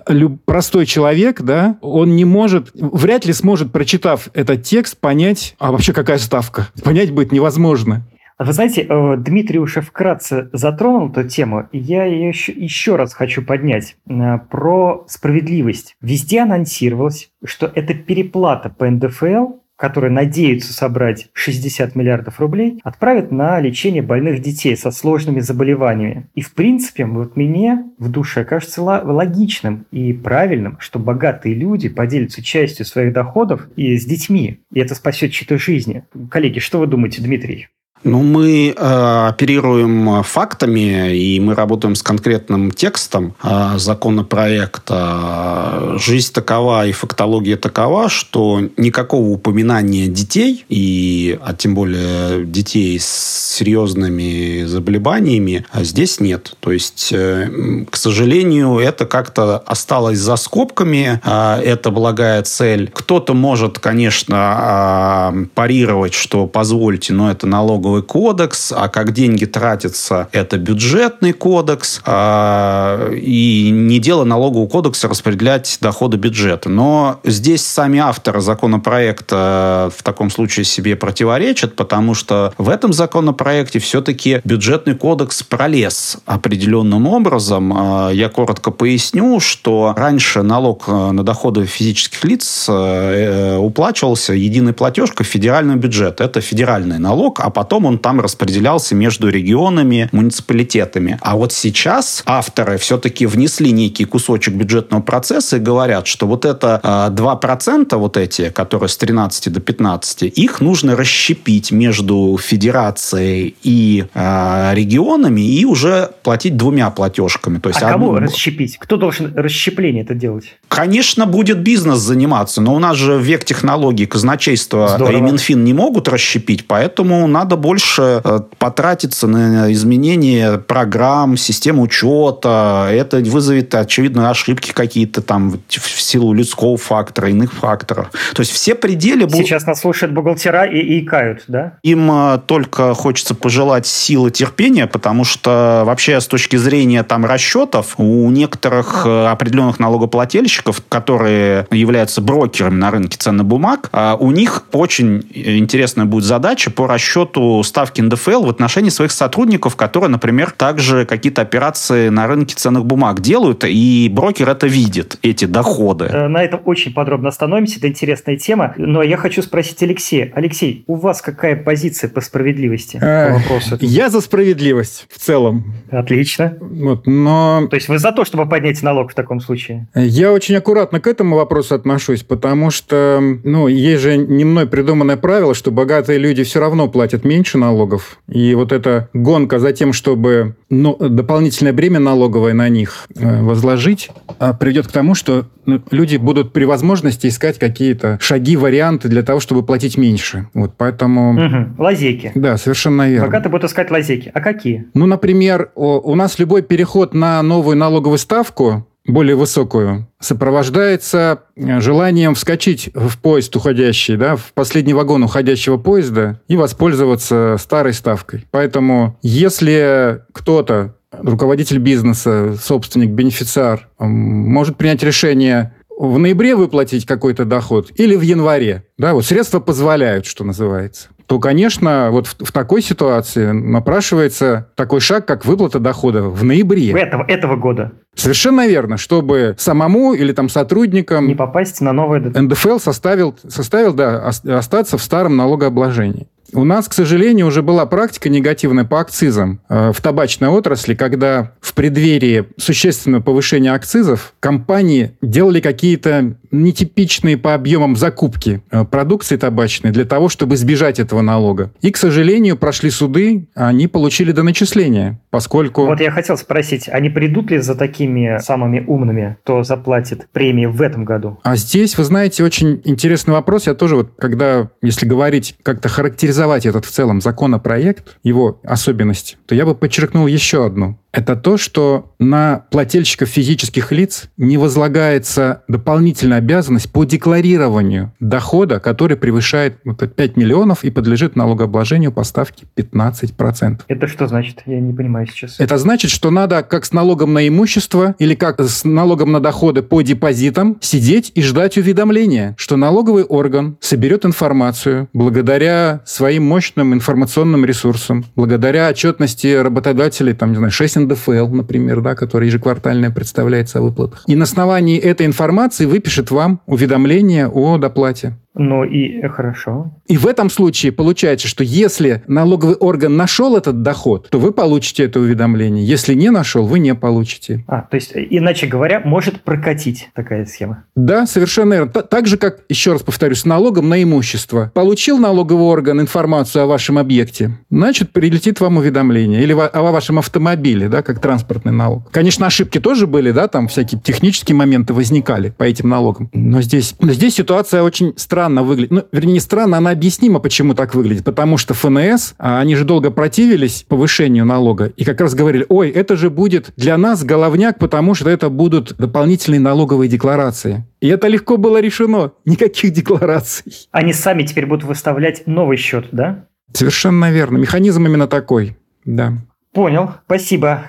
простой 0.46 0.86
человек, 0.86 1.42
да, 1.42 1.78
он 1.82 2.16
не 2.16 2.26
может, 2.26 2.72
вряд 2.74 3.26
ли 3.26 3.34
сможет, 3.34 3.72
прочитав 3.72 4.30
этот 4.34 4.64
текст, 4.64 4.98
понять, 4.98 5.56
а 5.60 5.72
вообще 5.72 5.94
какая 5.94 6.18
ставка. 6.18 6.70
Понять 6.84 7.12
будет 7.12 7.32
невозможно. 7.32 8.06
Вы 8.40 8.54
знаете, 8.54 8.86
э, 8.88 9.16
Дмитрий 9.18 9.58
уже 9.58 9.82
вкратце 9.82 10.50
затронул 10.54 11.10
эту 11.10 11.28
тему, 11.28 11.68
и 11.72 11.80
я 11.80 12.06
ее 12.06 12.28
еще, 12.28 12.52
еще 12.52 12.96
раз 12.96 13.16
хочу 13.16 13.44
поднять 13.44 13.96
э, 14.08 14.38
про 14.52 15.06
справедливость. 15.08 15.96
Везде 16.02 16.42
анонсировалось, 16.42 17.32
что 17.44 17.72
это 17.74 17.96
переплата 17.96 18.70
по 18.70 18.88
НДФЛ, 18.88 19.54
которые 19.76 20.12
надеются 20.12 20.72
собрать 20.72 21.30
60 21.34 21.96
миллиардов 21.96 22.40
рублей, 22.40 22.80
отправят 22.84 23.32
на 23.32 23.60
лечение 23.60 24.04
больных 24.04 24.42
детей 24.42 24.78
со 24.78 24.92
сложными 24.92 25.40
заболеваниями. 25.40 26.28
И 26.36 26.42
в 26.42 26.54
принципе, 26.54 27.06
вот 27.06 27.38
мне 27.38 27.86
в 27.98 28.10
душе 28.12 28.44
кажется 28.44 28.84
логичным 28.84 29.86
и 29.92 30.14
правильным, 30.14 30.78
что 30.80 31.00
богатые 31.00 31.56
люди 31.56 31.90
поделятся 31.90 32.44
частью 32.44 32.86
своих 32.86 33.14
доходов 33.14 33.68
и 33.76 33.98
с 33.98 34.06
детьми, 34.06 34.60
и 34.72 34.80
это 34.80 34.94
спасет 34.94 35.32
чьи-то 35.32 35.58
жизни. 35.58 36.06
Коллеги, 36.30 36.60
что 36.60 36.80
вы 36.80 36.88
думаете, 36.88 37.22
Дмитрий? 37.24 37.68
Ну, 38.04 38.22
мы 38.22 38.74
э, 38.76 39.28
оперируем 39.28 40.24
фактами, 40.24 41.16
и 41.16 41.40
мы 41.40 41.56
работаем 41.56 41.96
с 41.96 42.04
конкретным 42.04 42.72
текстом 42.72 43.36
э, 43.44 43.78
законопроекта. 43.78 45.96
Жизнь 45.98 46.32
такова 46.32 46.86
и 46.86 46.92
фактология 46.92 47.58
такова, 47.58 48.10
что 48.10 48.62
никакого 48.78 49.30
упоминания 49.30 50.08
детей, 50.08 50.66
и, 50.70 51.40
а 51.44 51.54
тем 51.54 51.76
более 51.76 52.46
детей 52.46 53.00
с 53.00 53.48
серьезными 53.58 54.64
заболеваниями, 54.66 55.66
а 55.72 55.84
здесь 55.84 56.20
нет. 56.20 56.56
То 56.60 56.72
есть, 56.72 57.10
э, 57.12 57.86
к 57.90 57.98
сожалению, 57.98 58.80
это 58.80 59.06
как-то 59.06 59.58
осталось 59.58 60.20
за 60.20 60.36
скобками. 60.36 61.22
Э, 61.26 61.60
это 61.62 61.92
благая 61.92 62.42
цель. 62.44 62.90
Кто-то 62.94 63.34
может, 63.34 63.80
конечно, 63.80 65.32
э, 65.34 65.46
парировать, 65.56 66.14
что 66.14 66.48
позвольте, 66.48 67.14
но 67.14 67.32
это 67.32 67.48
налоговый 67.48 67.97
налоговый 67.98 68.04
кодекс, 68.04 68.74
а 68.76 68.88
как 68.88 69.12
деньги 69.12 69.46
тратятся, 69.46 70.28
это 70.32 70.58
бюджетный 70.58 71.34
кодекс, 71.34 72.02
а, 72.06 73.12
и 73.12 73.70
не 73.72 74.00
дело 74.00 74.24
налогового 74.24 74.68
кодекса 74.68 75.08
распределять 75.08 75.78
доходы 75.82 76.18
бюджета. 76.18 76.70
Но 76.70 77.20
здесь 77.24 77.66
сами 77.66 78.00
авторы 78.00 78.42
законопроекта 78.42 79.90
в 79.96 80.04
таком 80.04 80.30
случае 80.30 80.66
себе 80.66 80.96
противоречат, 80.96 81.76
потому 81.76 82.14
что 82.14 82.54
в 82.58 82.70
этом 82.70 82.94
законопроекте 82.94 83.80
все-таки 83.80 84.42
бюджетный 84.44 84.96
кодекс 84.96 85.44
пролез 85.44 86.18
определенным 86.26 87.08
образом. 87.08 87.74
А, 87.76 88.10
я 88.12 88.30
коротко 88.30 88.72
поясню, 88.72 89.40
что 89.40 89.94
раньше 89.96 90.44
налог 90.44 90.84
э, 90.88 91.12
на 91.12 91.24
доходы 91.24 91.66
физических 91.66 92.24
лиц 92.24 92.68
э, 92.70 92.74
э, 92.74 93.58
уплачивался 93.58 94.34
единой 94.34 94.74
платежкой 94.74 95.26
в 95.26 95.30
федеральный 95.30 95.76
бюджет. 95.76 96.22
Это 96.22 96.42
федеральный 96.42 97.00
налог, 97.00 97.40
а 97.40 97.50
потом 97.50 97.77
потом 97.78 97.86
он 97.86 98.00
там 98.00 98.20
распределялся 98.20 98.96
между 98.96 99.30
регионами, 99.30 100.10
муниципалитетами. 100.12 101.20
А 101.22 101.36
вот 101.36 101.54
сейчас 101.54 102.24
авторы 102.26 102.78
все-таки 102.80 103.28
внесли 103.28 103.72
некий 103.72 104.06
кусочек 104.06 104.56
бюджетного 104.56 105.04
процесса 105.04 105.58
и 105.58 105.60
говорят, 105.60 106.08
что 106.08 106.26
вот 106.26 106.46
это 106.46 106.80
э, 106.84 106.88
а, 106.88 107.10
2% 107.12 107.96
вот 107.98 108.18
эти, 108.18 108.50
которые 108.50 108.90
с 108.90 108.98
13 108.98 109.54
до 109.54 109.60
15, 109.60 110.24
их 110.24 110.60
нужно 110.62 110.96
расщепить 110.96 111.72
между 111.72 112.40
федерацией 112.42 113.56
и 113.62 114.06
э, 114.12 114.74
регионами 114.74 115.42
и 115.42 115.64
уже 115.66 116.10
платить 116.24 116.58
двумя 116.58 116.90
платежками. 116.90 117.60
То 117.60 117.70
есть 117.70 117.84
а 117.84 117.94
одну... 117.94 118.08
кому 118.08 118.20
расщепить? 118.20 118.78
Кто 118.80 118.98
должен 118.98 119.34
расщепление 119.36 120.04
это 120.04 120.16
делать? 120.16 120.58
Конечно, 120.68 121.28
будет 121.28 121.60
бизнес 121.60 122.00
заниматься, 122.00 122.60
но 122.60 122.74
у 122.74 122.80
нас 122.80 122.98
же 122.98 123.20
век 123.20 123.46
технологий 123.46 124.08
казначейство 124.08 124.88
Здорово. 124.96 125.18
и 125.18 125.22
Минфин 125.22 125.64
не 125.64 125.74
могут 125.74 126.08
расщепить, 126.08 126.66
поэтому 126.66 127.28
надо 127.28 127.56
будет 127.56 127.67
больше 127.68 128.22
э, 128.24 128.40
потратиться 128.60 129.28
на 129.28 129.70
изменение 129.74 130.58
программ, 130.58 131.36
систем 131.36 131.82
учета. 131.82 132.88
Это 132.90 133.18
вызовет, 133.18 133.76
очевидно, 133.76 134.30
ошибки 134.30 134.72
какие-то 134.72 135.22
там 135.22 135.60
в 135.68 136.02
силу 136.02 136.32
людского 136.32 136.78
фактора, 136.78 137.30
иных 137.30 137.52
факторов. 137.52 138.10
То 138.34 138.40
есть 138.40 138.54
все 138.54 138.74
пределы... 138.74 139.30
Сейчас 139.30 139.66
нас 139.66 139.82
слушают 139.82 140.14
бухгалтера 140.14 140.64
и, 140.64 140.80
и 140.80 141.04
икают, 141.04 141.44
да? 141.50 141.74
Им 141.84 142.10
э, 142.10 142.40
только 142.46 142.94
хочется 142.94 143.36
пожелать 143.36 143.86
силы 143.86 144.32
терпения, 144.32 144.88
потому 144.88 145.26
что 145.26 145.84
вообще 145.86 146.22
с 146.22 146.28
точки 146.28 146.56
зрения 146.56 147.04
там 147.04 147.26
расчетов 147.26 147.96
у 147.98 148.32
некоторых 148.32 149.04
э, 149.06 149.26
определенных 149.28 149.78
налогоплательщиков, 149.78 150.82
которые 150.88 151.68
являются 151.72 152.22
брокерами 152.22 152.76
на 152.76 152.92
рынке 152.92 153.18
ценных 153.18 153.46
бумаг, 153.46 153.90
у 154.20 154.32
них 154.32 154.64
очень 154.72 155.28
интересная 155.34 156.06
будет 156.06 156.24
задача 156.24 156.72
по 156.72 156.88
расчету 156.88 157.57
ставки 157.64 158.02
НДФЛ 158.02 158.44
в 158.44 158.50
отношении 158.50 158.90
своих 158.90 159.12
сотрудников, 159.12 159.76
которые, 159.76 160.10
например, 160.10 160.52
также 160.52 161.06
какие-то 161.06 161.42
операции 161.42 162.10
на 162.10 162.28
рынке 162.28 162.56
ценных 162.56 162.86
бумаг 162.86 163.22
делают, 163.22 163.64
и 163.64 164.10
брокер 164.12 164.50
это 164.50 164.68
видит, 164.68 165.18
эти 165.22 165.46
доходы. 165.46 166.06
Э, 166.06 166.28
на 166.28 166.44
этом 166.44 166.62
очень 166.66 166.94
подробно 166.94 167.30
остановимся, 167.30 167.78
это 167.80 167.88
интересная 167.88 168.38
тема. 168.38 168.74
Но 168.78 169.04
я 169.04 169.18
хочу 169.18 169.42
спросить 169.42 169.82
Алексея. 169.84 170.32
Алексей, 170.36 170.84
у 170.88 170.96
вас 170.96 171.22
какая 171.22 171.56
позиция 171.56 172.10
по 172.10 172.22
справедливости? 172.22 172.98
По 173.00 173.34
вопросу? 173.34 173.78
Я 173.82 174.10
за 174.10 174.22
справедливость 174.22 175.08
в 175.10 175.20
целом. 175.20 175.74
Отлично. 175.92 176.58
Вот, 176.60 177.08
но... 177.08 177.68
То 177.70 177.76
есть 177.76 177.88
вы 177.90 178.00
за 178.00 178.12
то, 178.12 178.26
чтобы 178.26 178.48
поднять 178.48 178.82
налог 178.84 179.12
в 179.12 179.16
таком 179.16 179.40
случае? 179.40 179.88
Я 179.96 180.32
очень 180.32 180.56
аккуратно 180.56 181.00
к 181.00 181.08
этому 181.08 181.36
вопросу 181.36 181.76
отношусь, 181.76 182.24
потому 182.24 182.72
что, 182.72 183.20
ну, 183.44 183.68
есть 183.68 184.02
же 184.02 184.18
не 184.18 184.46
мной 184.46 184.68
придуманное 184.68 185.18
правило, 185.18 185.54
что 185.54 185.72
богатые 185.72 186.20
люди 186.20 186.44
все 186.44 186.60
равно 186.60 186.88
платят 186.88 187.24
меньше 187.24 187.47
налогов. 187.56 188.20
И 188.28 188.56
вот 188.56 188.72
эта 188.72 189.10
гонка 189.14 189.60
за 189.60 189.72
тем, 189.72 189.94
чтобы 189.94 190.56
ну, 190.70 190.96
дополнительное 190.98 191.74
бремя 191.74 192.00
налоговое 192.00 192.54
на 192.54 192.70
них 192.70 193.08
э, 193.16 193.42
возложить, 193.42 194.10
а, 194.40 194.54
приведет 194.54 194.88
к 194.88 194.92
тому, 194.92 195.16
что 195.16 195.46
ну, 195.66 195.82
люди 195.92 196.18
будут 196.18 196.54
при 196.54 196.66
возможности 196.66 197.28
искать 197.28 197.60
какие-то 197.60 198.18
шаги, 198.22 198.58
варианты 198.58 199.08
для 199.08 199.24
того, 199.24 199.40
чтобы 199.40 199.64
платить 199.64 199.98
меньше. 199.98 200.48
Вот 200.54 200.74
поэтому... 200.76 201.34
Угу. 201.34 201.84
Лазейки. 201.84 202.32
Да, 202.36 202.58
совершенно 202.58 203.10
верно. 203.10 203.28
Богатые 203.28 203.52
будут 203.52 203.70
искать 203.70 203.92
лазейки. 203.92 204.32
А 204.34 204.42
какие? 204.42 204.88
Ну, 204.94 205.06
например, 205.06 205.72
у 205.76 206.16
нас 206.16 206.40
любой 206.40 206.62
переход 206.62 207.14
на 207.14 207.42
новую 207.42 207.78
налоговую 207.78 208.18
ставку 208.18 208.88
более 209.08 209.36
высокую, 209.36 210.08
сопровождается 210.20 211.44
э, 211.56 211.80
желанием 211.80 212.36
вскочить 212.36 212.90
в 212.94 213.18
поезд 213.20 213.56
уходящий, 213.56 214.18
да, 214.18 214.36
в 214.36 214.54
последний 214.54 214.94
вагон 214.94 215.24
уходящего 215.24 215.78
поезда 215.78 216.42
и 216.48 216.58
воспользоваться 216.58 217.56
старой 217.58 217.94
ставкой. 217.94 218.46
Поэтому 218.52 219.18
если 219.22 220.24
кто-то, 220.34 220.96
руководитель 221.12 221.80
бизнеса, 221.80 222.56
собственник, 222.62 223.10
бенефициар, 223.10 223.88
может 223.98 224.76
принять 224.76 225.02
решение 225.04 225.74
в 225.90 226.20
ноябре 226.20 226.56
выплатить 226.56 227.06
какой-то 227.06 227.46
доход 227.46 227.92
или 227.96 228.16
в 228.16 228.22
январе, 228.22 228.84
да, 228.98 229.14
вот 229.14 229.26
средства 229.26 229.60
позволяют, 229.60 230.26
что 230.26 230.44
называется 230.44 231.10
то, 231.28 231.40
конечно, 231.40 232.10
вот 232.12 232.28
в, 232.28 232.46
в 232.46 232.52
такой 232.52 232.82
ситуации 232.82 233.52
напрашивается 233.52 234.70
такой 234.76 235.02
шаг, 235.02 235.26
как 235.26 235.46
выплата 235.46 235.80
дохода 235.80 236.24
в 236.24 236.44
ноябре. 236.44 236.92
Этого, 236.92 237.24
этого 237.28 237.58
года. 237.58 237.92
Совершенно 238.16 238.66
верно, 238.66 238.98
чтобы 238.98 239.56
самому 239.60 240.14
или 240.14 240.32
там 240.32 240.50
сотрудникам... 240.50 241.28
Не 241.28 241.36
попасть 241.36 241.82
на 241.82 241.92
новое... 241.92 242.22
НДФЛ 242.22 242.80
составил, 242.80 243.36
составил 243.48 243.94
да, 243.94 244.28
остаться 244.28 244.98
в 244.98 245.04
старом 245.04 245.36
налогообложении. 245.36 246.28
У 246.54 246.64
нас, 246.64 246.88
к 246.88 246.94
сожалению, 246.94 247.48
уже 247.48 247.62
была 247.62 247.86
практика 247.86 248.30
негативная 248.30 248.86
по 248.86 249.02
акцизам 249.02 249.60
э, 249.68 249.92
в 249.92 250.02
табачной 250.02 250.48
отрасли, 250.48 250.96
когда 250.96 251.52
в 251.60 251.74
преддверии 251.74 252.46
существенного 252.58 253.22
повышения 253.22 253.74
акцизов 253.74 254.34
компании 254.40 255.18
делали 255.22 255.60
какие-то 255.60 256.36
нетипичные 256.52 257.38
по 257.38 257.54
объемам 257.54 257.96
закупки 257.96 258.62
э, 258.72 258.86
продукции 258.86 259.38
табачной 259.38 259.92
для 259.92 260.06
того, 260.06 260.30
чтобы 260.30 260.56
избежать 260.56 261.00
этого 261.00 261.22
налога. 261.22 261.72
И, 261.82 261.92
к 261.92 261.98
сожалению, 261.98 262.58
прошли 262.58 262.90
суды, 262.90 263.48
они 263.56 263.88
получили 263.88 264.32
доначисление, 264.32 265.20
поскольку... 265.30 265.86
Вот 265.86 266.02
я 266.02 266.12
хотел 266.12 266.38
спросить, 266.38 266.90
они 266.90 267.10
придут 267.10 267.52
ли 267.52 267.60
за 267.60 267.76
такими 267.76 268.40
самыми 268.40 268.84
умными, 268.86 269.38
кто 269.44 269.64
заплатит 269.64 270.28
премии 270.32 270.66
в 270.66 270.82
этом 270.82 271.06
году? 271.06 271.40
А 271.44 271.56
здесь, 271.56 271.98
вы 271.98 272.04
знаете, 272.04 272.44
очень 272.44 272.82
интересный 272.84 273.34
вопрос. 273.34 273.68
Я 273.68 273.74
тоже 273.74 273.96
вот, 273.96 274.12
когда, 274.18 274.70
если 274.82 275.06
говорить, 275.06 275.56
как-то 275.64 275.90
характеризовать 275.90 276.28
характеризовать 276.28 276.66
этот 276.66 276.86
в 276.86 276.92
целом 276.92 277.22
законопроект, 277.22 278.18
его 278.24 278.60
особенность, 278.64 279.38
то 279.46 279.56
я 279.56 279.66
бы 279.66 279.76
подчеркнул 279.76 280.28
еще 280.28 280.66
одну 280.66 280.98
это 281.18 281.36
то, 281.36 281.58
что 281.58 282.14
на 282.20 282.66
плательщиков 282.70 283.28
физических 283.28 283.92
лиц 283.92 284.30
не 284.38 284.60
возлагается 284.60 285.64
дополнительная 285.68 286.38
обязанность 286.38 286.92
по 286.92 287.06
декларированию 287.06 288.14
дохода, 288.20 288.80
который 288.80 289.18
превышает 289.18 289.80
5 289.82 290.38
миллионов 290.38 290.84
и 290.84 290.92
подлежит 290.92 291.36
налогообложению 291.36 292.12
по 292.12 292.24
ставке 292.24 292.66
15%. 292.76 293.82
Это 293.88 294.08
что 294.08 294.28
значит? 294.28 294.62
Я 294.68 294.80
не 294.80 294.94
понимаю 294.94 295.26
сейчас. 295.26 295.60
Это 295.60 295.80
значит, 295.80 296.12
что 296.12 296.30
надо 296.30 296.62
как 296.62 296.86
с 296.86 296.94
налогом 296.94 297.34
на 297.34 297.48
имущество 297.48 298.14
или 298.20 298.36
как 298.36 298.62
с 298.62 298.84
налогом 298.84 299.32
на 299.32 299.40
доходы 299.40 299.82
по 299.82 300.04
депозитам 300.04 300.78
сидеть 300.82 301.32
и 301.34 301.42
ждать 301.42 301.80
уведомления, 301.80 302.54
что 302.60 302.78
налоговый 302.78 303.24
орган 303.24 303.78
соберет 303.80 304.24
информацию 304.24 305.10
благодаря 305.14 306.02
своим 306.06 306.46
мощным 306.46 306.94
информационным 306.94 307.66
ресурсам, 307.66 308.24
благодаря 308.36 308.90
отчетности 308.90 309.56
работодателей, 309.56 310.34
там, 310.34 310.52
не 310.52 310.58
знаю, 310.58 310.72
6 310.72 311.07
НДФЛ, 311.08 311.48
например, 311.48 312.02
да, 312.02 312.16
который 312.16 312.48
ежеквартально 312.48 313.12
представляется 313.12 313.80
о 313.80 313.82
выплатах. 313.82 314.24
И 314.28 314.36
на 314.36 314.44
основании 314.44 314.98
этой 314.98 315.26
информации 315.26 315.86
выпишет 315.86 316.32
вам 316.32 316.62
уведомление 316.66 317.48
о 317.48 317.78
доплате. 317.78 318.38
Ну 318.58 318.84
и 318.84 319.20
э, 319.22 319.30
хорошо. 319.30 319.92
И 320.08 320.18
в 320.18 320.26
этом 320.26 320.50
случае 320.50 320.92
получается, 320.92 321.48
что 321.48 321.64
если 321.64 322.24
налоговый 322.28 322.76
орган 322.76 323.16
нашел 323.16 323.56
этот 323.56 323.82
доход, 323.82 324.30
то 324.30 324.40
вы 324.40 324.52
получите 324.52 325.04
это 325.04 325.20
уведомление. 325.20 325.86
Если 325.86 326.14
не 326.14 326.32
нашел, 326.32 326.66
вы 326.66 326.80
не 326.80 326.96
получите. 326.96 327.64
А, 327.68 327.82
то 327.82 327.96
есть, 327.96 328.16
э, 328.16 328.26
иначе 328.30 328.68
говоря, 328.68 329.02
может 329.02 329.42
прокатить 329.42 330.10
такая 330.14 330.46
схема. 330.46 330.86
Да, 330.96 331.28
совершенно 331.28 331.76
верно. 331.76 331.92
Так 331.92 332.28
же, 332.28 332.38
как, 332.38 332.62
еще 332.70 332.94
раз 332.94 333.04
повторюсь, 333.04 333.40
с 333.40 333.46
налогом 333.46 333.90
на 333.90 334.02
имущество. 334.02 334.72
Получил 334.74 335.20
налоговый 335.20 335.66
орган 335.66 336.02
информацию 336.02 336.64
о 336.64 336.66
вашем 336.66 336.98
объекте, 336.98 337.52
значит, 337.70 338.12
прилетит 338.12 338.60
вам 338.60 338.78
уведомление. 338.78 339.44
Или 339.44 339.54
о 339.54 339.92
вашем 339.92 340.20
автомобиле, 340.20 340.90
да, 340.90 341.04
как 341.04 341.20
транспортный 341.20 341.74
налог. 341.74 342.10
Конечно, 342.12 342.48
ошибки 342.48 342.80
тоже 342.80 343.06
были, 343.06 343.32
да, 343.32 343.48
там 343.48 343.68
всякие 343.68 344.02
технические 344.02 344.56
моменты 344.56 344.94
возникали 344.94 345.50
по 345.50 345.64
этим 345.64 345.90
налогам. 345.90 346.30
Но 346.34 346.62
здесь, 346.62 346.96
но 347.00 347.14
здесь 347.14 347.36
ситуация 347.36 347.84
очень 347.84 348.14
странная 348.18 348.47
странно 348.48 348.64
выглядит. 348.64 348.92
Ну, 348.92 349.04
вернее, 349.12 349.34
не 349.34 349.40
странно, 349.42 349.78
она 349.78 349.90
объяснима, 349.90 350.40
почему 350.40 350.74
так 350.74 350.96
выглядит. 350.96 351.26
Потому 351.26 351.58
что 351.58 351.74
ФНС, 351.74 352.34
а, 352.38 352.62
они 352.62 352.76
же 352.76 352.86
долго 352.86 353.12
противились 353.12 353.86
повышению 353.88 354.46
налога. 354.46 354.86
И 354.96 355.04
как 355.04 355.20
раз 355.20 355.36
говорили, 355.36 355.66
ой, 355.68 355.90
это 355.90 356.16
же 356.16 356.30
будет 356.30 356.72
для 356.78 356.98
нас 356.98 357.26
головняк, 357.26 357.78
потому 357.78 358.16
что 358.16 358.30
это 358.30 358.50
будут 358.50 358.96
дополнительные 358.98 359.60
налоговые 359.60 360.08
декларации. 360.08 360.86
И 361.02 361.08
это 361.10 361.28
легко 361.28 361.58
было 361.58 361.82
решено. 361.82 362.32
Никаких 362.46 362.94
деклараций. 362.94 363.90
Они 363.92 364.14
сами 364.14 364.44
теперь 364.44 364.66
будут 364.66 364.86
выставлять 364.86 365.46
новый 365.46 365.76
счет, 365.78 366.08
да? 366.14 366.46
Совершенно 366.72 367.32
верно. 367.32 367.58
Механизм 367.58 368.06
именно 368.06 368.28
такой. 368.28 368.78
Да. 369.04 369.34
Понял. 369.74 370.12
Спасибо. 370.26 370.86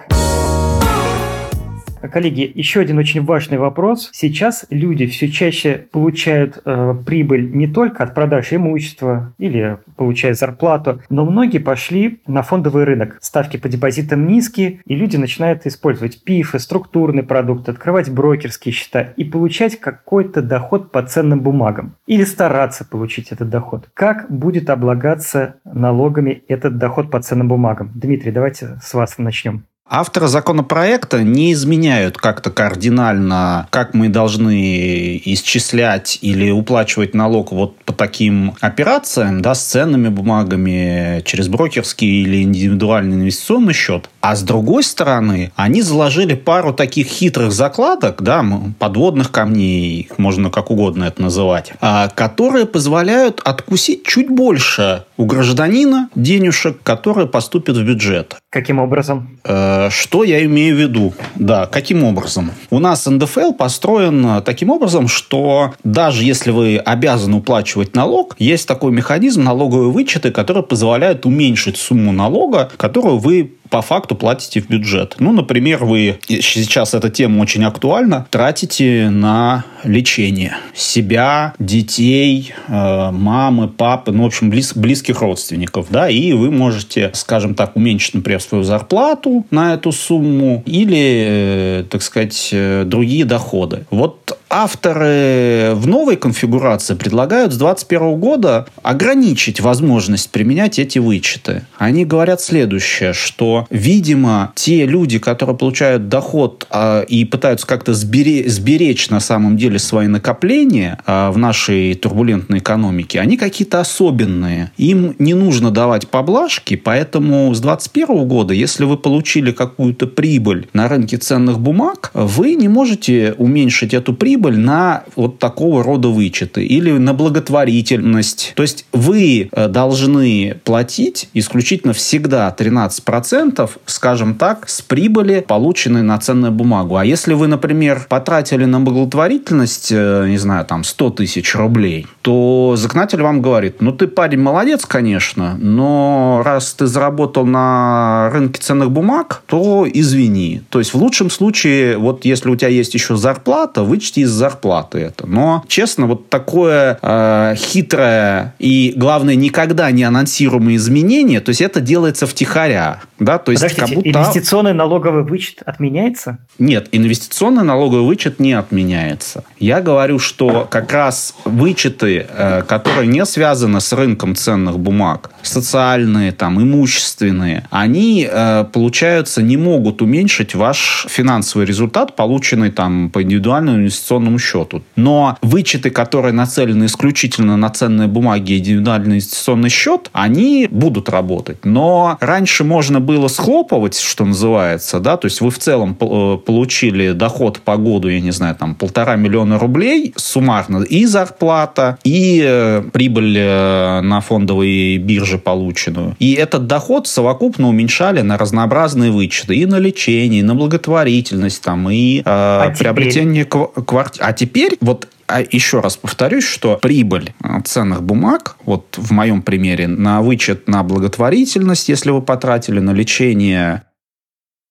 Коллеги, 2.00 2.50
еще 2.54 2.80
один 2.80 2.98
очень 2.98 3.24
важный 3.24 3.58
вопрос. 3.58 4.10
Сейчас 4.12 4.66
люди 4.70 5.06
все 5.06 5.28
чаще 5.28 5.88
получают 5.90 6.60
э, 6.64 6.94
прибыль 7.04 7.50
не 7.52 7.66
только 7.66 8.04
от 8.04 8.14
продажи 8.14 8.56
имущества 8.56 9.34
или 9.38 9.78
получают 9.96 10.38
зарплату, 10.38 11.02
но 11.10 11.24
многие 11.24 11.58
пошли 11.58 12.20
на 12.26 12.42
фондовый 12.42 12.84
рынок. 12.84 13.18
Ставки 13.20 13.56
по 13.56 13.68
депозитам 13.68 14.26
низкие, 14.26 14.80
и 14.84 14.94
люди 14.94 15.16
начинают 15.16 15.66
использовать 15.66 16.22
ПИФы, 16.22 16.58
структурный 16.58 17.22
продукт, 17.22 17.68
открывать 17.68 18.10
брокерские 18.10 18.72
счета 18.72 19.00
и 19.16 19.24
получать 19.24 19.80
какой-то 19.80 20.40
доход 20.40 20.92
по 20.92 21.02
ценным 21.02 21.40
бумагам. 21.40 21.96
Или 22.06 22.24
стараться 22.24 22.84
получить 22.84 23.32
этот 23.32 23.50
доход. 23.50 23.88
Как 23.94 24.30
будет 24.30 24.70
облагаться 24.70 25.56
налогами 25.64 26.42
этот 26.48 26.78
доход 26.78 27.10
по 27.10 27.20
ценным 27.20 27.48
бумагам? 27.48 27.90
Дмитрий, 27.94 28.30
давайте 28.30 28.78
с 28.82 28.94
вас 28.94 29.18
начнем. 29.18 29.64
Авторы 29.90 30.28
законопроекта 30.28 31.22
не 31.22 31.54
изменяют 31.54 32.18
как-то 32.18 32.50
кардинально, 32.50 33.66
как 33.70 33.94
мы 33.94 34.10
должны 34.10 35.16
исчислять 35.24 36.18
или 36.20 36.50
уплачивать 36.50 37.14
налог 37.14 37.52
вот 37.52 37.78
по 37.84 37.94
таким 37.94 38.54
операциям, 38.60 39.40
да, 39.40 39.54
с 39.54 39.64
ценными 39.64 40.08
бумагами, 40.08 41.22
через 41.24 41.48
брокерский 41.48 42.22
или 42.22 42.42
индивидуальный 42.42 43.16
инвестиционный 43.16 43.72
счет. 43.72 44.10
А 44.20 44.36
с 44.36 44.42
другой 44.42 44.82
стороны, 44.82 45.52
они 45.56 45.80
заложили 45.80 46.34
пару 46.34 46.74
таких 46.74 47.06
хитрых 47.06 47.52
закладок, 47.52 48.22
да, 48.22 48.44
подводных 48.78 49.30
камней, 49.30 50.10
можно 50.18 50.50
как 50.50 50.70
угодно 50.70 51.04
это 51.04 51.22
называть, 51.22 51.72
а, 51.80 52.08
которые 52.08 52.66
позволяют 52.66 53.40
откусить 53.42 54.04
чуть 54.04 54.28
больше 54.28 55.04
у 55.16 55.24
гражданина 55.24 56.10
денежек, 56.14 56.82
которые 56.82 57.26
поступят 57.26 57.76
в 57.76 57.84
бюджет. 57.84 58.36
Каким 58.50 58.78
образом? 58.78 59.38
Э, 59.44 59.90
что 59.90 60.24
я 60.24 60.42
имею 60.46 60.74
в 60.74 60.78
виду? 60.78 61.12
Да, 61.34 61.66
каким 61.66 62.02
образом? 62.02 62.50
У 62.70 62.78
нас 62.78 63.04
НДФЛ 63.04 63.52
построен 63.52 64.42
таким 64.42 64.70
образом, 64.70 65.06
что 65.06 65.74
даже 65.84 66.24
если 66.24 66.50
вы 66.50 66.78
обязаны 66.78 67.36
уплачивать 67.36 67.94
налог, 67.94 68.36
есть 68.38 68.66
такой 68.66 68.90
механизм 68.90 69.44
налоговые 69.44 69.90
вычеты, 69.90 70.30
который 70.30 70.62
позволяет 70.62 71.26
уменьшить 71.26 71.76
сумму 71.76 72.12
налога, 72.12 72.70
которую 72.78 73.18
вы 73.18 73.52
по 73.70 73.82
факту 73.82 74.14
платите 74.14 74.60
в 74.60 74.68
бюджет. 74.68 75.16
Ну, 75.18 75.32
например, 75.32 75.84
вы, 75.84 76.18
сейчас 76.26 76.94
эта 76.94 77.10
тема 77.10 77.42
очень 77.42 77.64
актуальна, 77.64 78.26
тратите 78.30 79.10
на 79.10 79.64
лечение 79.84 80.56
себя, 80.74 81.54
детей, 81.58 82.52
э, 82.68 83.10
мамы, 83.10 83.68
папы, 83.68 84.12
ну, 84.12 84.24
в 84.24 84.26
общем, 84.26 84.50
близ, 84.50 84.74
близких 84.74 85.20
родственников, 85.20 85.86
да, 85.90 86.08
и 86.08 86.32
вы 86.32 86.50
можете, 86.50 87.10
скажем 87.14 87.54
так, 87.54 87.76
уменьшить, 87.76 88.14
например, 88.14 88.40
свою 88.40 88.64
зарплату 88.64 89.46
на 89.50 89.74
эту 89.74 89.92
сумму 89.92 90.62
или, 90.66 91.80
э, 91.80 91.84
так 91.88 92.02
сказать, 92.02 92.50
э, 92.52 92.84
другие 92.84 93.24
доходы. 93.24 93.86
Вот 93.90 94.37
авторы 94.50 95.72
в 95.74 95.86
новой 95.86 96.16
конфигурации 96.16 96.94
предлагают 96.94 97.52
с 97.52 97.56
2021 97.56 98.18
года 98.18 98.66
ограничить 98.82 99.60
возможность 99.60 100.30
применять 100.30 100.78
эти 100.78 100.98
вычеты. 100.98 101.62
Они 101.76 102.04
говорят 102.04 102.40
следующее, 102.40 103.12
что, 103.12 103.66
видимо, 103.70 104.52
те 104.54 104.86
люди, 104.86 105.18
которые 105.18 105.56
получают 105.56 106.08
доход 106.08 106.66
э, 106.70 107.04
и 107.08 107.24
пытаются 107.24 107.66
как-то 107.66 107.94
сберечь, 107.94 108.48
сберечь 108.48 109.10
на 109.10 109.20
самом 109.20 109.56
деле 109.56 109.78
свои 109.78 110.06
накопления 110.06 110.98
э, 111.06 111.30
в 111.30 111.38
нашей 111.38 111.94
турбулентной 111.94 112.58
экономике, 112.58 113.20
они 113.20 113.36
какие-то 113.36 113.80
особенные. 113.80 114.72
Им 114.76 115.14
не 115.18 115.34
нужно 115.34 115.70
давать 115.70 116.08
поблажки, 116.08 116.76
поэтому 116.76 117.54
с 117.54 117.60
2021 117.60 118.28
года, 118.28 118.54
если 118.54 118.84
вы 118.84 118.96
получили 118.96 119.52
какую-то 119.52 120.06
прибыль 120.06 120.68
на 120.72 120.88
рынке 120.88 121.16
ценных 121.16 121.60
бумаг, 121.60 122.10
вы 122.14 122.54
не 122.54 122.68
можете 122.68 123.34
уменьшить 123.36 123.94
эту 123.94 124.14
прибыль 124.14 124.37
прибыль 124.38 124.58
на 124.58 125.02
вот 125.16 125.38
такого 125.38 125.82
рода 125.82 126.08
вычеты 126.08 126.64
или 126.64 126.92
на 126.92 127.12
благотворительность. 127.12 128.52
То 128.54 128.62
есть 128.62 128.86
вы 128.92 129.48
э, 129.50 129.68
должны 129.68 130.56
платить 130.64 131.28
исключительно 131.34 131.92
всегда 131.92 132.54
13%, 132.56 133.68
скажем 133.86 134.34
так, 134.34 134.68
с 134.68 134.80
прибыли, 134.80 135.44
полученной 135.46 136.02
на 136.02 136.18
ценную 136.18 136.52
бумагу. 136.52 136.96
А 136.96 137.04
если 137.04 137.34
вы, 137.34 137.48
например, 137.48 138.06
потратили 138.08 138.64
на 138.64 138.80
благотворительность, 138.80 139.88
э, 139.90 140.26
не 140.28 140.38
знаю, 140.38 140.64
там 140.64 140.84
100 140.84 141.10
тысяч 141.10 141.56
рублей, 141.56 142.06
то 142.22 142.74
законодатель 142.76 143.22
вам 143.22 143.42
говорит, 143.42 143.80
ну 143.80 143.90
ты 143.90 144.06
парень 144.06 144.40
молодец, 144.40 144.84
конечно, 144.86 145.56
но 145.58 146.42
раз 146.44 146.74
ты 146.74 146.86
заработал 146.86 147.44
на 147.44 148.30
рынке 148.32 148.60
ценных 148.60 148.92
бумаг, 148.92 149.42
то 149.46 149.86
извини. 149.92 150.62
То 150.70 150.78
есть 150.78 150.94
в 150.94 150.98
лучшем 150.98 151.28
случае, 151.28 151.98
вот 151.98 152.24
если 152.24 152.50
у 152.50 152.56
тебя 152.56 152.68
есть 152.68 152.94
еще 152.94 153.16
зарплата, 153.16 153.82
вычти 153.82 154.27
из 154.28 154.32
зарплаты 154.32 154.98
это. 154.98 155.26
Но, 155.26 155.64
честно, 155.66 156.06
вот 156.06 156.28
такое 156.28 156.98
э, 157.02 157.54
хитрое 157.56 158.54
и, 158.58 158.92
главное, 158.96 159.34
никогда 159.34 159.90
не 159.90 160.04
анонсируемое 160.04 160.76
изменение, 160.76 161.40
то 161.40 161.48
есть 161.50 161.60
это 161.60 161.80
делается 161.80 162.26
втихаря. 162.26 163.00
Да? 163.18 163.38
То 163.38 163.52
есть 163.52 163.62
Подождите, 163.62 163.94
как 163.94 164.04
будто... 164.04 164.18
инвестиционный 164.18 164.74
налоговый 164.74 165.24
вычет 165.24 165.62
отменяется? 165.64 166.38
Нет, 166.58 166.88
инвестиционный 166.92 167.64
налоговый 167.64 168.04
вычет 168.04 168.40
не 168.40 168.52
отменяется. 168.52 169.44
Я 169.58 169.80
говорю, 169.80 170.18
что 170.18 170.66
как 170.70 170.92
раз 170.92 171.34
вычеты, 171.44 172.26
э, 172.28 172.62
которые 172.62 173.06
не 173.06 173.24
связаны 173.26 173.80
с 173.80 173.92
рынком 173.92 174.34
ценных 174.34 174.78
бумаг, 174.78 175.30
социальные, 175.42 176.32
там, 176.32 176.62
имущественные, 176.62 177.66
они, 177.70 178.28
э, 178.30 178.64
получается, 178.72 179.42
не 179.42 179.56
могут 179.56 180.02
уменьшить 180.02 180.54
ваш 180.54 181.06
финансовый 181.08 181.66
результат, 181.66 182.16
полученный 182.16 182.70
там 182.70 183.10
по 183.10 183.22
индивидуальному 183.22 183.78
инвестиционному 183.78 183.98
инвестиционному 183.98 184.38
счету. 184.38 184.82
Но 184.96 185.36
вычеты, 185.42 185.90
которые 185.90 186.32
нацелены 186.32 186.84
исключительно 186.84 187.56
на 187.56 187.70
ценные 187.70 188.08
бумаги 188.08 188.52
и 188.52 188.58
индивидуальный 188.58 189.12
инвестиционный 189.12 189.70
счет, 189.70 190.10
они 190.12 190.68
будут 190.70 191.08
работать. 191.08 191.64
Но 191.64 192.16
раньше 192.20 192.64
можно 192.64 193.00
было 193.08 193.28
схлопывать, 193.28 193.98
что 193.98 194.26
называется, 194.26 195.00
да, 195.00 195.16
то 195.16 195.24
есть 195.24 195.40
вы 195.40 195.50
в 195.50 195.58
целом 195.58 195.96
э, 195.98 196.36
получили 196.44 197.12
доход 197.12 197.60
по 197.60 197.78
году, 197.78 198.08
я 198.08 198.20
не 198.20 198.32
знаю, 198.32 198.54
там 198.54 198.74
полтора 198.74 199.16
миллиона 199.16 199.58
рублей 199.58 200.12
суммарно 200.16 200.82
и 200.82 201.06
зарплата, 201.06 201.98
и 202.04 202.42
э, 202.44 202.82
прибыль 202.92 203.34
э, 203.38 204.00
на 204.02 204.20
фондовой 204.20 204.98
бирже 204.98 205.38
полученную. 205.38 206.16
И 206.18 206.34
этот 206.34 206.66
доход 206.66 207.06
совокупно 207.06 207.68
уменьшали 207.70 208.20
на 208.20 208.36
разнообразные 208.36 209.10
вычеты 209.10 209.56
и 209.56 209.64
на 209.64 209.78
лечение, 209.78 210.40
и 210.40 210.42
на 210.42 210.54
благотворительность, 210.54 211.62
там, 211.62 211.88
и 211.88 212.18
э, 212.18 212.22
а 212.26 212.74
приобретение 212.78 213.46
квартиры 213.46 214.26
а 214.28 214.32
теперь 214.34 214.76
вот 214.82 215.08
а 215.28 215.42
еще 215.42 215.80
раз 215.80 215.96
повторюсь, 215.96 216.44
что 216.44 216.76
прибыль 216.76 217.34
э, 217.44 217.60
ценных 217.64 218.02
бумаг, 218.02 218.56
вот 218.64 218.96
в 218.96 219.12
моем 219.12 219.42
примере, 219.42 219.86
на 219.86 220.22
вычет 220.22 220.68
на 220.68 220.82
благотворительность, 220.82 221.88
если 221.88 222.10
вы 222.10 222.22
потратили 222.22 222.80
на 222.80 222.92
лечение 222.92 223.82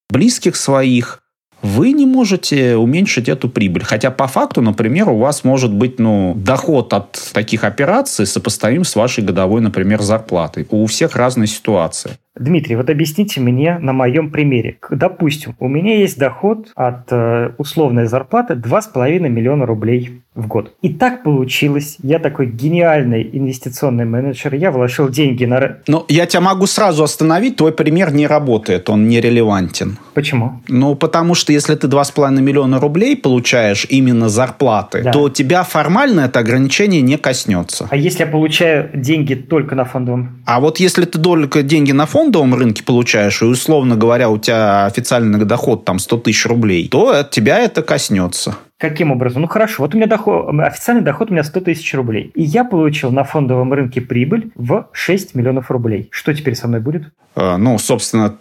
близких 0.09 0.55
своих, 0.55 1.21
вы 1.61 1.91
не 1.91 2.05
можете 2.05 2.75
уменьшить 2.75 3.29
эту 3.29 3.49
прибыль. 3.49 3.83
Хотя 3.83 4.11
по 4.11 4.27
факту, 4.27 4.61
например, 4.61 5.09
у 5.09 5.17
вас 5.17 5.43
может 5.43 5.73
быть 5.73 5.99
ну, 5.99 6.33
доход 6.35 6.93
от 6.93 7.31
таких 7.33 7.63
операций 7.63 8.25
сопоставим 8.25 8.83
с 8.83 8.95
вашей 8.95 9.23
годовой, 9.23 9.61
например, 9.61 10.01
зарплатой. 10.01 10.67
У 10.69 10.85
всех 10.85 11.15
разные 11.15 11.47
ситуации. 11.47 12.17
Дмитрий, 12.39 12.76
вот 12.76 12.89
объясните 12.89 13.41
мне 13.41 13.78
на 13.80 13.93
моем 13.93 14.32
примере. 14.32 14.78
Допустим, 14.89 15.56
у 15.60 15.67
меня 15.67 15.97
есть 15.97 16.17
доход 16.17 16.71
от 16.76 17.12
э, 17.12 17.52
условной 17.58 18.08
зарплаты 18.08 18.54
2,5 18.54 19.28
миллиона 19.30 19.65
рублей 19.65 20.21
в 20.38 20.47
год. 20.47 20.73
И 20.82 20.89
так 20.89 21.23
получилось. 21.23 21.97
Я 22.04 22.19
такой 22.19 22.45
гениальный 22.45 23.28
инвестиционный 23.34 24.06
менеджер. 24.06 24.54
Я 24.54 24.71
вложил 24.71 25.10
деньги 25.10 25.45
на... 25.45 25.78
Ну, 25.88 26.06
я 26.08 26.28
тебя 26.28 26.41
могу 26.41 26.67
сразу 26.67 27.04
остановить. 27.04 27.56
Твой 27.56 27.71
пример 27.71 28.13
не 28.13 28.28
работает. 28.28 28.89
Он 28.89 29.08
не 29.08 29.19
релевантен. 29.19 29.97
Почему? 30.13 30.62
Ну, 30.67 30.95
потому 30.95 31.34
что 31.34 31.52
если 31.52 31.76
ты 31.76 31.88
2,5 31.88 32.39
миллиона 32.39 32.80
рублей 32.80 33.17
получаешь 33.17 33.88
именно 33.89 34.30
зарплаты, 34.30 35.02
да. 35.04 35.12
то 35.12 35.30
тебя 35.30 35.63
формально 35.63 36.21
это 36.21 36.39
ограничение 36.39 37.02
не 37.02 37.17
коснется. 37.17 37.88
А 37.89 37.95
если 37.95 38.19
я 38.19 38.28
получаю 38.28 38.91
деньги 38.93 39.34
только 39.34 39.73
на 39.76 39.86
фондовом? 39.86 40.43
А 40.45 40.60
вот 40.60 40.80
если 40.80 41.06
ты 41.06 41.19
только 41.19 41.63
деньги 41.63 41.91
на 41.91 42.06
фондовом 42.27 42.53
рынке 42.55 42.83
получаешь, 42.83 43.41
и, 43.41 43.45
условно 43.45 43.95
говоря, 43.95 44.29
у 44.29 44.37
тебя 44.37 44.85
официальный 44.85 45.45
доход 45.45 45.85
там 45.85 45.97
100 45.97 46.17
тысяч 46.17 46.45
рублей, 46.45 46.89
то 46.89 47.09
от 47.09 47.31
тебя 47.31 47.59
это 47.59 47.81
коснется. 47.81 48.57
Каким 48.79 49.11
образом? 49.11 49.41
Ну 49.41 49.47
хорошо, 49.47 49.83
вот 49.83 49.95
у 49.95 49.97
меня 49.97 50.05
доход, 50.05 50.49
официальный 50.59 51.03
доход 51.03 51.29
у 51.29 51.33
меня 51.33 51.43
100 51.43 51.61
тысяч 51.61 51.93
рублей. 51.95 52.31
И 52.35 52.43
я 52.43 52.63
получил 52.63 53.11
на 53.11 53.23
фондовом 53.23 53.73
рынке 53.73 54.01
прибыль 54.01 54.51
в 54.53 54.87
6 54.91 55.33
миллионов 55.33 55.71
рублей. 55.71 56.09
Что 56.11 56.31
теперь 56.31 56.53
со 56.53 56.67
мной 56.67 56.79
будет? 56.79 57.11
Э, 57.37 57.57
ну, 57.57 57.77
собственно, 57.77 58.35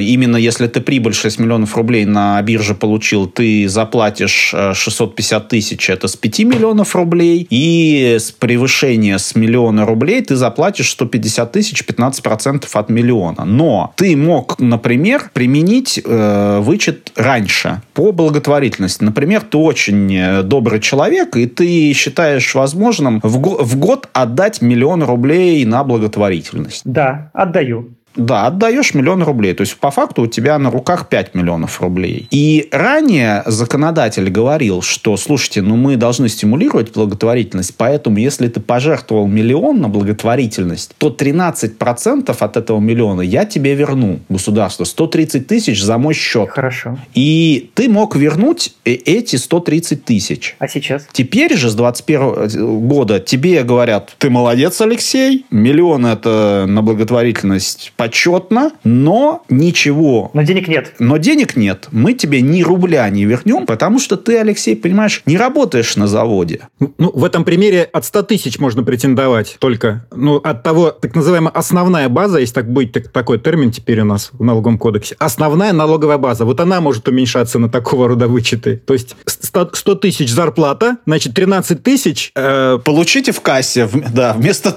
именно 0.00 0.36
если 0.36 0.66
ты 0.66 0.80
прибыль 0.80 1.12
6 1.12 1.38
миллионов 1.38 1.76
рублей 1.76 2.04
на 2.06 2.40
бирже 2.42 2.74
получил, 2.74 3.26
ты 3.26 3.68
заплатишь 3.68 4.54
650 4.74 5.44
э, 5.44 5.48
тысяч, 5.48 5.90
это 5.90 6.08
с 6.08 6.16
5 6.16 6.40
миллионов 6.40 6.96
рублей, 6.96 7.46
и 7.50 8.16
с 8.18 8.32
превышения 8.32 9.18
с 9.18 9.34
миллиона 9.34 9.84
рублей 9.84 10.22
ты 10.22 10.36
заплатишь 10.36 10.90
150 10.90 11.52
тысяч, 11.52 11.84
15% 11.84 12.68
от 12.72 12.88
миллиона. 12.88 13.44
Но 13.44 13.92
ты 13.96 14.16
мог, 14.16 14.58
например, 14.58 15.30
применить 15.32 16.00
э, 16.02 16.60
вычет 16.60 17.12
раньше 17.16 17.82
по 17.92 18.12
благотворительности. 18.12 19.04
Например, 19.04 19.42
ты 19.42 19.58
очень 19.70 20.12
э, 20.14 20.42
добрый 20.42 20.80
человек, 20.80 21.36
и 21.36 21.46
ты 21.46 21.92
считаешь 21.92 22.54
возможным 22.54 23.20
в, 23.22 23.38
го- 23.38 23.62
в 23.62 23.76
год 23.76 24.08
отдать 24.12 24.60
миллион 24.62 25.02
рублей 25.02 25.64
на 25.64 25.84
благотворительность. 25.84 26.82
Да, 26.84 27.30
отдаю. 27.34 27.90
Да, 28.16 28.46
отдаешь 28.46 28.94
миллион 28.94 29.22
рублей. 29.22 29.54
То 29.54 29.62
есть, 29.62 29.76
по 29.76 29.90
факту 29.90 30.22
у 30.22 30.26
тебя 30.26 30.58
на 30.58 30.70
руках 30.70 31.08
5 31.08 31.34
миллионов 31.34 31.80
рублей. 31.80 32.26
И 32.30 32.68
ранее 32.72 33.42
законодатель 33.46 34.28
говорил, 34.30 34.82
что, 34.82 35.16
слушайте, 35.16 35.62
ну 35.62 35.76
мы 35.76 35.96
должны 35.96 36.28
стимулировать 36.28 36.92
благотворительность, 36.92 37.74
поэтому 37.76 38.18
если 38.18 38.48
ты 38.48 38.60
пожертвовал 38.60 39.26
миллион 39.26 39.80
на 39.80 39.88
благотворительность, 39.88 40.94
то 40.98 41.08
13% 41.08 42.36
от 42.38 42.56
этого 42.56 42.80
миллиона 42.80 43.20
я 43.20 43.44
тебе 43.44 43.74
верну, 43.74 44.20
государство. 44.28 44.84
130 44.84 45.46
тысяч 45.46 45.82
за 45.82 45.98
мой 45.98 46.14
счет. 46.14 46.50
Хорошо. 46.50 46.98
И 47.14 47.70
ты 47.74 47.88
мог 47.88 48.16
вернуть 48.16 48.74
э, 48.84 48.92
эти 48.92 49.36
130 49.36 50.04
тысяч. 50.04 50.56
А 50.58 50.68
сейчас? 50.68 51.06
Теперь 51.12 51.56
же 51.56 51.70
с 51.70 51.74
21 51.74 52.88
года 52.88 53.20
тебе 53.20 53.62
говорят, 53.62 54.14
ты 54.18 54.30
молодец, 54.30 54.80
Алексей, 54.80 55.46
миллион 55.50 56.06
это 56.06 56.64
на 56.66 56.82
благотворительность 56.82 57.92
почетно, 58.00 58.72
но 58.82 59.42
ничего. 59.50 60.30
Но 60.32 60.42
денег 60.42 60.68
нет. 60.68 60.94
Но 60.98 61.18
денег 61.18 61.54
нет. 61.56 61.88
Мы 61.90 62.14
тебе 62.14 62.40
ни 62.40 62.62
рубля 62.62 63.08
не 63.10 63.26
вернем, 63.26 63.66
потому 63.66 63.98
что 63.98 64.16
ты, 64.16 64.38
Алексей, 64.38 64.74
понимаешь, 64.74 65.22
не 65.26 65.36
работаешь 65.36 65.96
на 65.96 66.06
заводе. 66.06 66.68
Ну, 66.78 67.10
в 67.12 67.24
этом 67.24 67.44
примере 67.44 67.82
от 67.82 68.04
100 68.06 68.22
тысяч 68.22 68.58
можно 68.58 68.82
претендовать 68.82 69.56
только. 69.58 70.06
Ну, 70.14 70.36
от 70.36 70.62
того, 70.62 70.90
так 70.90 71.14
называемая 71.14 71.52
основная 71.52 72.08
база, 72.08 72.38
есть 72.38 72.54
так 72.54 72.72
быть, 72.72 72.92
так, 72.92 73.08
такой 73.08 73.38
термин 73.38 73.70
теперь 73.70 74.00
у 74.00 74.04
нас 74.04 74.30
в 74.32 74.42
налоговом 74.42 74.78
кодексе. 74.78 75.16
Основная 75.18 75.72
налоговая 75.74 76.18
база. 76.18 76.46
Вот 76.46 76.60
она 76.60 76.80
может 76.80 77.06
уменьшаться 77.06 77.58
на 77.58 77.68
такого 77.68 78.08
рода 78.08 78.28
вычеты. 78.28 78.76
То 78.86 78.94
есть 78.94 79.14
100 79.26 79.94
тысяч 79.96 80.30
зарплата, 80.30 80.96
значит, 81.04 81.34
13 81.34 81.82
тысяч... 81.82 82.32
Э, 82.34 82.78
Получите 82.82 83.32
в 83.32 83.40
кассе, 83.42 83.88
да, 84.10 84.32
вместо... 84.32 84.74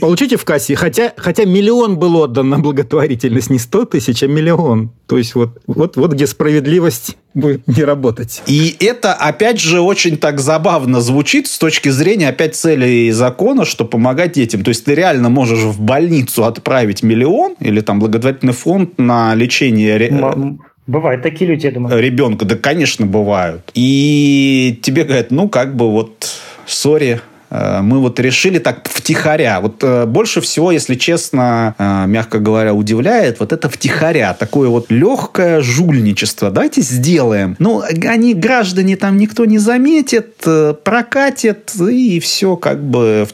Получите 0.00 0.36
в 0.36 0.44
кассе, 0.44 0.76
хотя, 0.76 1.14
хотя 1.16 1.44
миллион 1.46 1.96
был 1.98 2.16
отдан 2.16 2.49
на 2.50 2.58
благотворительность, 2.58 3.50
не 3.50 3.58
100 3.58 3.84
тысяч, 3.86 4.22
а 4.22 4.26
миллион. 4.26 4.90
То 5.06 5.18
есть 5.18 5.34
вот, 5.34 5.60
вот, 5.66 5.96
вот 5.96 6.12
где 6.12 6.26
справедливость 6.26 7.16
будет 7.34 7.66
не 7.66 7.84
работать. 7.84 8.42
И 8.46 8.76
это, 8.80 9.14
опять 9.14 9.60
же, 9.60 9.80
очень 9.80 10.16
так 10.16 10.40
забавно 10.40 11.00
звучит 11.00 11.46
с 11.46 11.58
точки 11.58 11.88
зрения, 11.88 12.28
опять, 12.28 12.56
цели 12.56 13.10
закона, 13.10 13.64
что 13.64 13.84
помогать 13.84 14.32
детям. 14.32 14.62
То 14.62 14.70
есть 14.70 14.84
ты 14.84 14.94
реально 14.94 15.30
можешь 15.30 15.60
в 15.60 15.80
больницу 15.80 16.44
отправить 16.44 17.02
миллион 17.02 17.54
или 17.60 17.80
там 17.80 18.00
благотворительный 18.00 18.52
фонд 18.54 18.98
на 18.98 19.34
лечение... 19.34 19.98
М- 20.08 20.60
Бывают 20.86 21.22
такие 21.22 21.48
люди, 21.48 21.66
я 21.66 21.72
думаю. 21.72 22.00
Ребенка, 22.00 22.44
да, 22.44 22.56
конечно, 22.56 23.06
бывают. 23.06 23.70
И 23.74 24.80
тебе 24.82 25.04
говорят, 25.04 25.30
ну, 25.30 25.48
как 25.48 25.76
бы 25.76 25.88
вот, 25.88 26.28
сори, 26.66 27.20
мы 27.50 27.98
вот 27.98 28.20
решили 28.20 28.58
так 28.58 28.88
втихаря. 28.88 29.60
Вот 29.60 29.82
э, 29.82 30.06
больше 30.06 30.40
всего, 30.40 30.70
если 30.70 30.94
честно, 30.94 31.74
э, 31.78 32.06
мягко 32.06 32.38
говоря, 32.38 32.74
удивляет 32.74 33.40
вот 33.40 33.52
это 33.52 33.68
втихаря. 33.68 34.34
Такое 34.34 34.68
вот 34.68 34.90
легкое 34.90 35.60
жульничество. 35.60 36.50
Давайте 36.50 36.80
сделаем. 36.82 37.56
Ну, 37.58 37.82
они, 37.82 38.34
граждане, 38.34 38.96
там 38.96 39.16
никто 39.16 39.44
не 39.44 39.58
заметит, 39.58 40.44
прокатит, 40.84 41.74
и 41.74 42.20
все 42.20 42.56
как 42.56 42.82
бы 42.84 43.26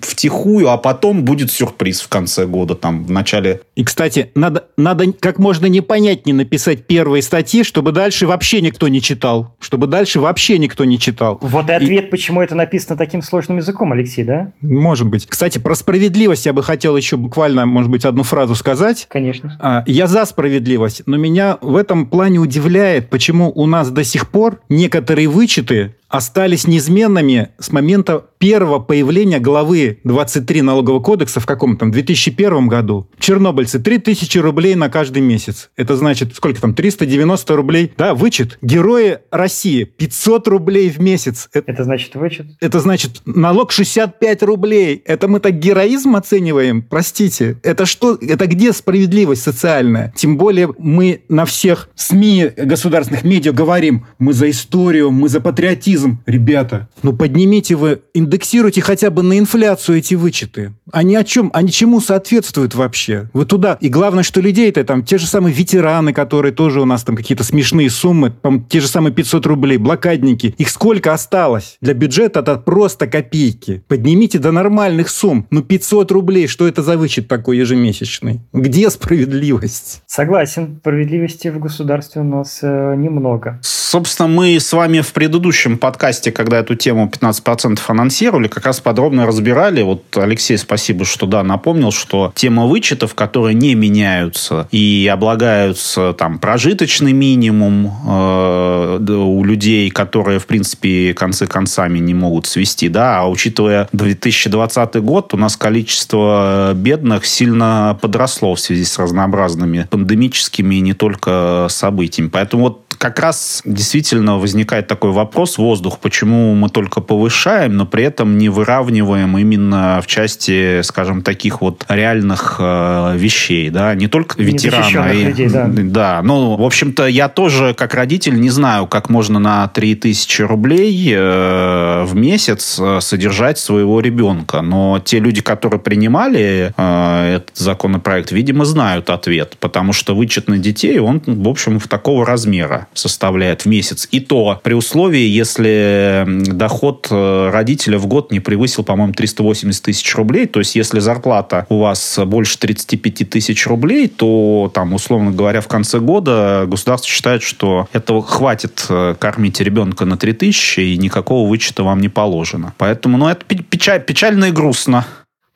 втихую, 0.00 0.68
а 0.70 0.76
потом 0.76 1.24
будет 1.24 1.50
сюрприз 1.50 2.00
в 2.00 2.08
конце 2.08 2.46
года, 2.46 2.74
там, 2.74 3.04
в 3.04 3.10
начале. 3.10 3.60
И, 3.74 3.84
кстати, 3.84 4.30
надо, 4.34 4.66
надо 4.76 5.12
как 5.12 5.38
можно 5.38 5.66
непонятнее 5.66 6.34
написать 6.34 6.86
первые 6.86 7.22
статьи, 7.22 7.64
чтобы 7.64 7.92
дальше 7.92 8.26
вообще 8.26 8.60
никто 8.60 8.88
не 8.88 9.02
читал. 9.02 9.54
Чтобы 9.58 9.86
дальше 9.86 10.20
вообще 10.20 10.58
никто 10.58 10.84
не 10.84 10.98
читал. 10.98 11.38
Вот 11.40 11.68
и 11.68 11.72
ответ, 11.72 12.04
и... 12.04 12.08
почему 12.08 12.40
это 12.40 12.54
написано 12.54 12.96
таким 12.96 13.22
сложным 13.22 13.58
языком, 13.64 13.92
Алексей, 13.92 14.24
да? 14.24 14.52
Может 14.60 15.08
быть. 15.08 15.26
Кстати, 15.26 15.58
про 15.58 15.74
справедливость 15.74 16.46
я 16.46 16.52
бы 16.52 16.62
хотел 16.62 16.96
еще 16.96 17.16
буквально, 17.16 17.66
может 17.66 17.90
быть, 17.90 18.04
одну 18.04 18.22
фразу 18.22 18.54
сказать. 18.54 19.06
Конечно. 19.08 19.56
А, 19.60 19.82
я 19.86 20.06
за 20.06 20.24
справедливость, 20.24 21.02
но 21.06 21.16
меня 21.16 21.58
в 21.60 21.76
этом 21.76 22.06
плане 22.06 22.38
удивляет, 22.38 23.10
почему 23.10 23.50
у 23.54 23.66
нас 23.66 23.90
до 23.90 24.04
сих 24.04 24.28
пор 24.28 24.60
некоторые 24.68 25.28
вычеты 25.28 25.94
остались 26.14 26.68
неизменными 26.68 27.48
с 27.58 27.72
момента 27.72 28.26
первого 28.38 28.78
появления 28.78 29.40
главы 29.40 29.98
23 30.04 30.62
налогового 30.62 31.00
кодекса 31.00 31.40
в 31.40 31.46
каком 31.46 31.76
там 31.76 31.90
2001 31.90 32.68
году. 32.68 33.08
Чернобыльцы 33.18 33.80
3000 33.80 34.38
рублей 34.38 34.74
на 34.74 34.90
каждый 34.90 35.22
месяц. 35.22 35.70
Это 35.76 35.96
значит, 35.96 36.36
сколько 36.36 36.60
там, 36.60 36.74
390 36.74 37.56
рублей. 37.56 37.92
Да, 37.96 38.14
вычет. 38.14 38.58
Герои 38.60 39.18
России 39.30 39.84
500 39.84 40.48
рублей 40.48 40.90
в 40.90 41.00
месяц. 41.00 41.48
Это, 41.52 41.72
это 41.72 41.84
значит 41.84 42.14
вычет? 42.14 42.46
Это 42.60 42.80
значит 42.80 43.22
налог 43.24 43.72
65 43.72 44.42
рублей. 44.42 45.02
Это 45.06 45.26
мы 45.26 45.40
так 45.40 45.58
героизм 45.58 46.14
оцениваем? 46.14 46.82
Простите. 46.82 47.56
Это 47.62 47.86
что? 47.86 48.18
Это 48.20 48.46
где 48.46 48.72
справедливость 48.74 49.42
социальная? 49.42 50.12
Тем 50.14 50.36
более 50.36 50.72
мы 50.78 51.22
на 51.28 51.46
всех 51.46 51.88
СМИ 51.94 52.50
государственных 52.56 53.24
медиа 53.24 53.52
говорим, 53.52 54.06
мы 54.18 54.34
за 54.34 54.50
историю, 54.50 55.10
мы 55.10 55.30
за 55.30 55.40
патриотизм, 55.40 56.03
патриотизм, 56.04 56.22
ребята, 56.26 56.88
ну 57.02 57.12
поднимите 57.12 57.74
вы, 57.74 58.02
индексируйте 58.14 58.80
хотя 58.80 59.10
бы 59.10 59.22
на 59.22 59.38
инфляцию 59.38 59.98
эти 59.98 60.14
вычеты. 60.14 60.72
Они 60.92 61.16
о 61.16 61.24
чем? 61.24 61.50
Они 61.54 61.70
чему 61.70 62.00
соответствуют 62.00 62.74
вообще? 62.74 63.28
Вы 63.32 63.46
туда. 63.46 63.78
И 63.80 63.88
главное, 63.88 64.22
что 64.22 64.40
людей-то 64.40 64.84
там, 64.84 65.04
те 65.04 65.18
же 65.18 65.26
самые 65.26 65.54
ветераны, 65.54 66.12
которые 66.12 66.52
тоже 66.52 66.80
у 66.80 66.84
нас 66.84 67.02
там 67.04 67.16
какие-то 67.16 67.44
смешные 67.44 67.90
суммы, 67.90 68.32
там, 68.42 68.64
те 68.64 68.80
же 68.80 68.88
самые 68.88 69.12
500 69.12 69.46
рублей, 69.46 69.78
блокадники. 69.78 70.54
Их 70.58 70.68
сколько 70.68 71.12
осталось? 71.12 71.76
Для 71.80 71.94
бюджета 71.94 72.40
это 72.40 72.56
просто 72.56 73.06
копейки. 73.06 73.82
Поднимите 73.88 74.38
до 74.38 74.52
нормальных 74.52 75.08
сумм. 75.08 75.46
Ну 75.50 75.62
500 75.62 76.12
рублей, 76.12 76.46
что 76.46 76.68
это 76.68 76.82
за 76.82 76.96
вычет 76.96 77.28
такой 77.28 77.58
ежемесячный? 77.58 78.40
Где 78.52 78.90
справедливость? 78.90 80.02
Согласен, 80.06 80.78
справедливости 80.80 81.48
в 81.48 81.58
государстве 81.58 82.22
у 82.22 82.24
нас 82.24 82.60
э, 82.62 82.94
немного. 82.96 83.58
Собственно, 83.94 84.28
мы 84.28 84.58
с 84.58 84.72
вами 84.72 85.00
в 85.00 85.12
предыдущем 85.12 85.78
подкасте, 85.84 86.32
когда 86.32 86.60
эту 86.60 86.76
тему 86.76 87.12
15% 87.12 87.78
анонсировали, 87.88 88.48
как 88.48 88.64
раз 88.64 88.80
подробно 88.80 89.26
разбирали. 89.26 89.82
Вот 89.82 90.16
Алексей, 90.16 90.56
спасибо, 90.56 91.04
что 91.04 91.26
да, 91.26 91.42
напомнил, 91.42 91.92
что 91.92 92.32
тема 92.34 92.64
вычетов, 92.64 93.14
которые 93.14 93.52
не 93.52 93.74
меняются 93.74 94.66
и 94.70 95.06
облагаются 95.12 96.14
там 96.14 96.38
прожиточный 96.38 97.12
минимум 97.12 97.92
э, 98.08 98.98
у 99.10 99.44
людей, 99.44 99.90
которые, 99.90 100.38
в 100.38 100.46
принципе, 100.46 101.12
концы 101.12 101.46
концами 101.46 101.98
не 101.98 102.14
могут 102.14 102.46
свести, 102.46 102.88
да, 102.88 103.20
а 103.20 103.28
учитывая 103.28 103.86
2020 103.92 104.96
год, 105.02 105.34
у 105.34 105.36
нас 105.36 105.54
количество 105.54 106.72
бедных 106.74 107.26
сильно 107.26 107.98
подросло 108.00 108.54
в 108.54 108.60
связи 108.60 108.86
с 108.86 108.98
разнообразными 108.98 109.86
пандемическими 109.90 110.76
и 110.76 110.80
не 110.80 110.94
только 110.94 111.66
событиями. 111.68 112.30
Поэтому 112.30 112.62
вот 112.62 112.83
как 113.04 113.18
раз 113.18 113.60
действительно 113.66 114.38
возникает 114.38 114.86
такой 114.86 115.10
вопрос, 115.10 115.58
воздух, 115.58 115.98
почему 115.98 116.54
мы 116.54 116.70
только 116.70 117.02
повышаем, 117.02 117.76
но 117.76 117.84
при 117.84 118.02
этом 118.02 118.38
не 118.38 118.48
выравниваем 118.48 119.36
именно 119.36 120.00
в 120.02 120.06
части, 120.06 120.80
скажем, 120.80 121.20
таких 121.20 121.60
вот 121.60 121.84
реальных 121.90 122.56
э, 122.58 123.14
вещей, 123.18 123.68
да, 123.68 123.94
не 123.94 124.08
только 124.08 124.42
ветерана. 124.42 125.12
И, 125.12 125.24
людей, 125.24 125.50
да. 125.50 125.66
да, 125.68 126.20
ну, 126.24 126.56
в 126.56 126.62
общем-то, 126.62 127.06
я 127.06 127.28
тоже, 127.28 127.74
как 127.74 127.92
родитель, 127.92 128.40
не 128.40 128.48
знаю, 128.48 128.86
как 128.86 129.10
можно 129.10 129.38
на 129.38 129.68
3000 129.68 130.40
рублей 130.40 131.12
э, 131.14 132.04
в 132.04 132.14
месяц 132.14 132.78
э, 132.80 133.00
содержать 133.02 133.58
своего 133.58 134.00
ребенка, 134.00 134.62
но 134.62 134.98
те 135.04 135.18
люди, 135.18 135.42
которые 135.42 135.78
принимали 135.78 136.72
э, 136.74 137.34
этот 137.36 137.54
законопроект, 137.54 138.32
видимо, 138.32 138.64
знают 138.64 139.10
ответ, 139.10 139.58
потому 139.60 139.92
что 139.92 140.16
вычет 140.16 140.48
на 140.48 140.56
детей, 140.56 140.98
он, 141.00 141.20
в 141.26 141.48
общем, 141.50 141.78
в 141.78 141.86
такого 141.86 142.24
размера 142.24 142.88
составляет 142.94 143.62
в 143.62 143.66
месяц. 143.66 144.08
И 144.10 144.20
то 144.20 144.60
при 144.62 144.74
условии, 144.74 145.26
если 145.26 146.24
доход 146.26 147.08
э, 147.10 147.50
родителя 147.50 147.98
в 147.98 148.06
год 148.06 148.32
не 148.32 148.40
превысил, 148.40 148.84
по-моему, 148.84 149.12
380 149.12 149.82
тысяч 149.82 150.14
рублей. 150.14 150.46
То 150.46 150.60
есть, 150.60 150.76
если 150.76 151.00
зарплата 151.00 151.66
у 151.68 151.80
вас 151.80 152.18
больше 152.24 152.58
35 152.58 153.30
тысяч 153.30 153.66
рублей, 153.66 154.08
то, 154.08 154.70
там, 154.74 154.94
условно 154.94 155.30
говоря, 155.30 155.60
в 155.60 155.68
конце 155.68 155.98
года 155.98 156.64
государство 156.66 157.10
считает, 157.10 157.42
что 157.42 157.88
этого 157.92 158.22
хватит 158.22 158.86
э, 158.88 159.14
кормить 159.18 159.60
ребенка 159.60 160.04
на 160.04 160.16
3 160.16 160.32
тысячи, 160.32 160.80
и 160.80 160.98
никакого 160.98 161.48
вычета 161.48 161.82
вам 161.82 162.00
не 162.00 162.08
положено. 162.08 162.74
Поэтому, 162.78 163.18
ну, 163.18 163.28
это 163.28 163.44
печаль, 163.44 164.02
печально 164.02 164.46
и 164.46 164.50
грустно. 164.50 165.06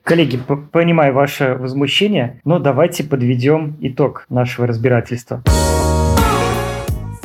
Коллеги, 0.03 0.41
понимаю 0.73 1.13
ваше 1.13 1.55
возмущение, 1.55 2.41
но 2.45 2.59
давайте 2.59 3.05
подведем 3.05 3.77
итог 3.81 4.25
нашего 4.31 4.67
разбирательства. 4.67 5.43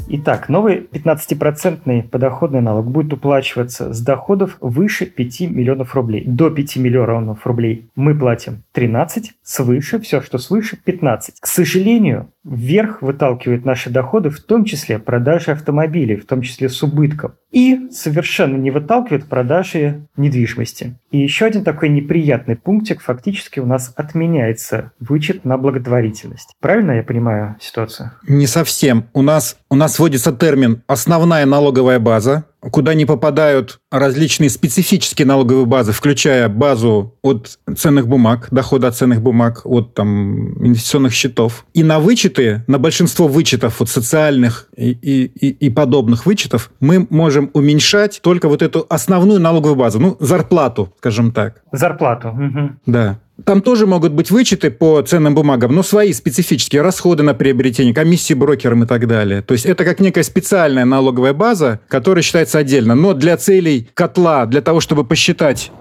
Итак, 0.10 0.50
новый 0.50 0.82
15% 0.92 2.10
подоходный 2.10 2.62
налог 2.62 2.92
будет 2.92 3.14
уплачиваться 3.14 3.94
с 3.94 4.02
доходов 4.02 4.58
выше 4.60 5.06
5 5.06 5.42
миллионов 5.52 5.96
рублей. 5.96 6.24
До 6.26 6.50
5 6.50 6.76
миллионов 6.78 7.48
рублей 7.48 7.90
мы 7.96 8.18
платим 8.18 8.64
13, 8.74 9.32
свыше, 9.42 10.00
все, 10.00 10.22
что 10.22 10.38
свыше, 10.38 10.78
15. 10.84 11.40
К 11.40 11.48
сожалению, 11.48 12.32
вверх 12.44 13.02
выталкивают 13.02 13.66
наши 13.66 13.90
доходы, 13.90 14.30
в 14.30 14.40
том 14.42 14.66
числе 14.66 15.00
продажи 15.00 15.52
автомобилей, 15.52 16.18
в 16.18 16.26
том 16.26 16.42
числе 16.42 16.70
с 16.70 16.84
убытком. 16.84 17.34
И 17.54 17.90
совершенно 17.92 18.58
не 18.58 18.72
выталкивает 18.72 19.28
продажи 19.28 20.08
недвижимости. 20.18 20.96
И 21.12 21.20
еще 21.20 21.46
один 21.46 21.64
такой 21.64 21.90
неприятный 21.90 22.56
пунктик, 22.56 23.02
фактически 23.02 23.60
у 23.60 23.66
нас 23.66 23.94
отменяется 23.96 24.92
вычет 25.00 25.46
на 25.46 25.58
благотворительность. 25.58 26.56
Правильно 26.60 26.94
я 26.94 27.04
понимаю 27.04 27.56
ситуацию? 27.62 28.12
Не 28.28 28.48
совсем. 28.48 29.06
У 29.14 29.22
нас, 29.22 29.58
у 29.70 29.76
нас 29.76 30.00
вводится 30.00 30.34
термин 30.34 30.82
«основная 30.88 31.46
налоговая 31.46 32.00
база», 32.00 32.46
куда 32.72 32.94
не 32.94 33.06
попадают 33.06 33.80
различные 33.92 34.50
специфические 34.50 35.26
налоговые 35.26 35.66
базы, 35.66 35.92
включая 35.92 36.50
базу 36.50 37.16
от 37.22 37.60
ценных 37.78 38.08
бумаг, 38.08 38.48
дохода 38.52 38.88
от 38.88 38.96
ценных 38.96 39.22
бумаг, 39.22 39.62
от 39.66 39.94
там, 39.94 40.54
инвестиционных 40.64 41.14
счетов. 41.14 41.66
И 41.74 41.84
на 41.84 42.00
вычеты, 42.00 42.64
на 42.68 42.80
большинство 42.80 43.28
вычетов, 43.28 43.80
вот 43.80 43.90
социальных 43.90 44.68
и, 44.76 44.92
и, 44.92 45.26
и, 45.26 45.50
и 45.50 45.70
подобных 45.70 46.26
вычетов, 46.26 46.72
мы 46.80 47.06
можем 47.10 47.50
уменьшать 47.54 48.20
только 48.22 48.48
вот 48.48 48.62
эту 48.62 48.86
основную 48.90 49.40
налоговую 49.40 49.76
базу, 49.76 50.00
ну, 50.00 50.18
зарплату, 50.20 50.94
скажем 50.98 51.32
так. 51.32 51.62
Зарплату. 51.72 52.30
Угу. 52.30 52.70
Да. 52.86 53.20
Там 53.46 53.62
тоже 53.62 53.86
могут 53.86 54.14
быть 54.14 54.32
вычеты 54.32 54.72
по 54.72 55.02
ценным 55.02 55.36
бумагам, 55.36 55.76
но 55.76 55.84
свои 55.84 56.14
специфические 56.14 56.82
расходы 56.82 57.24
на 57.24 57.34
приобретение, 57.34 57.94
комиссии 57.94 58.34
брокерам 58.34 58.84
и 58.84 58.88
так 58.88 59.08
далее. 59.08 59.42
То 59.42 59.54
есть 59.54 59.66
это 59.66 59.84
как 59.84 60.00
некая 60.00 60.24
специальная 60.24 60.86
налоговая 60.86 61.34
база, 61.34 61.80
которая 61.88 62.24
считается 62.24 62.60
отдельно. 62.60 62.96
Но 62.96 63.14
для 63.14 63.36
целей 63.38 63.90
котла, 63.94 64.46
для 64.46 64.62
того, 64.62 64.80
чтобы 64.80 65.04
посчитать 65.04 65.72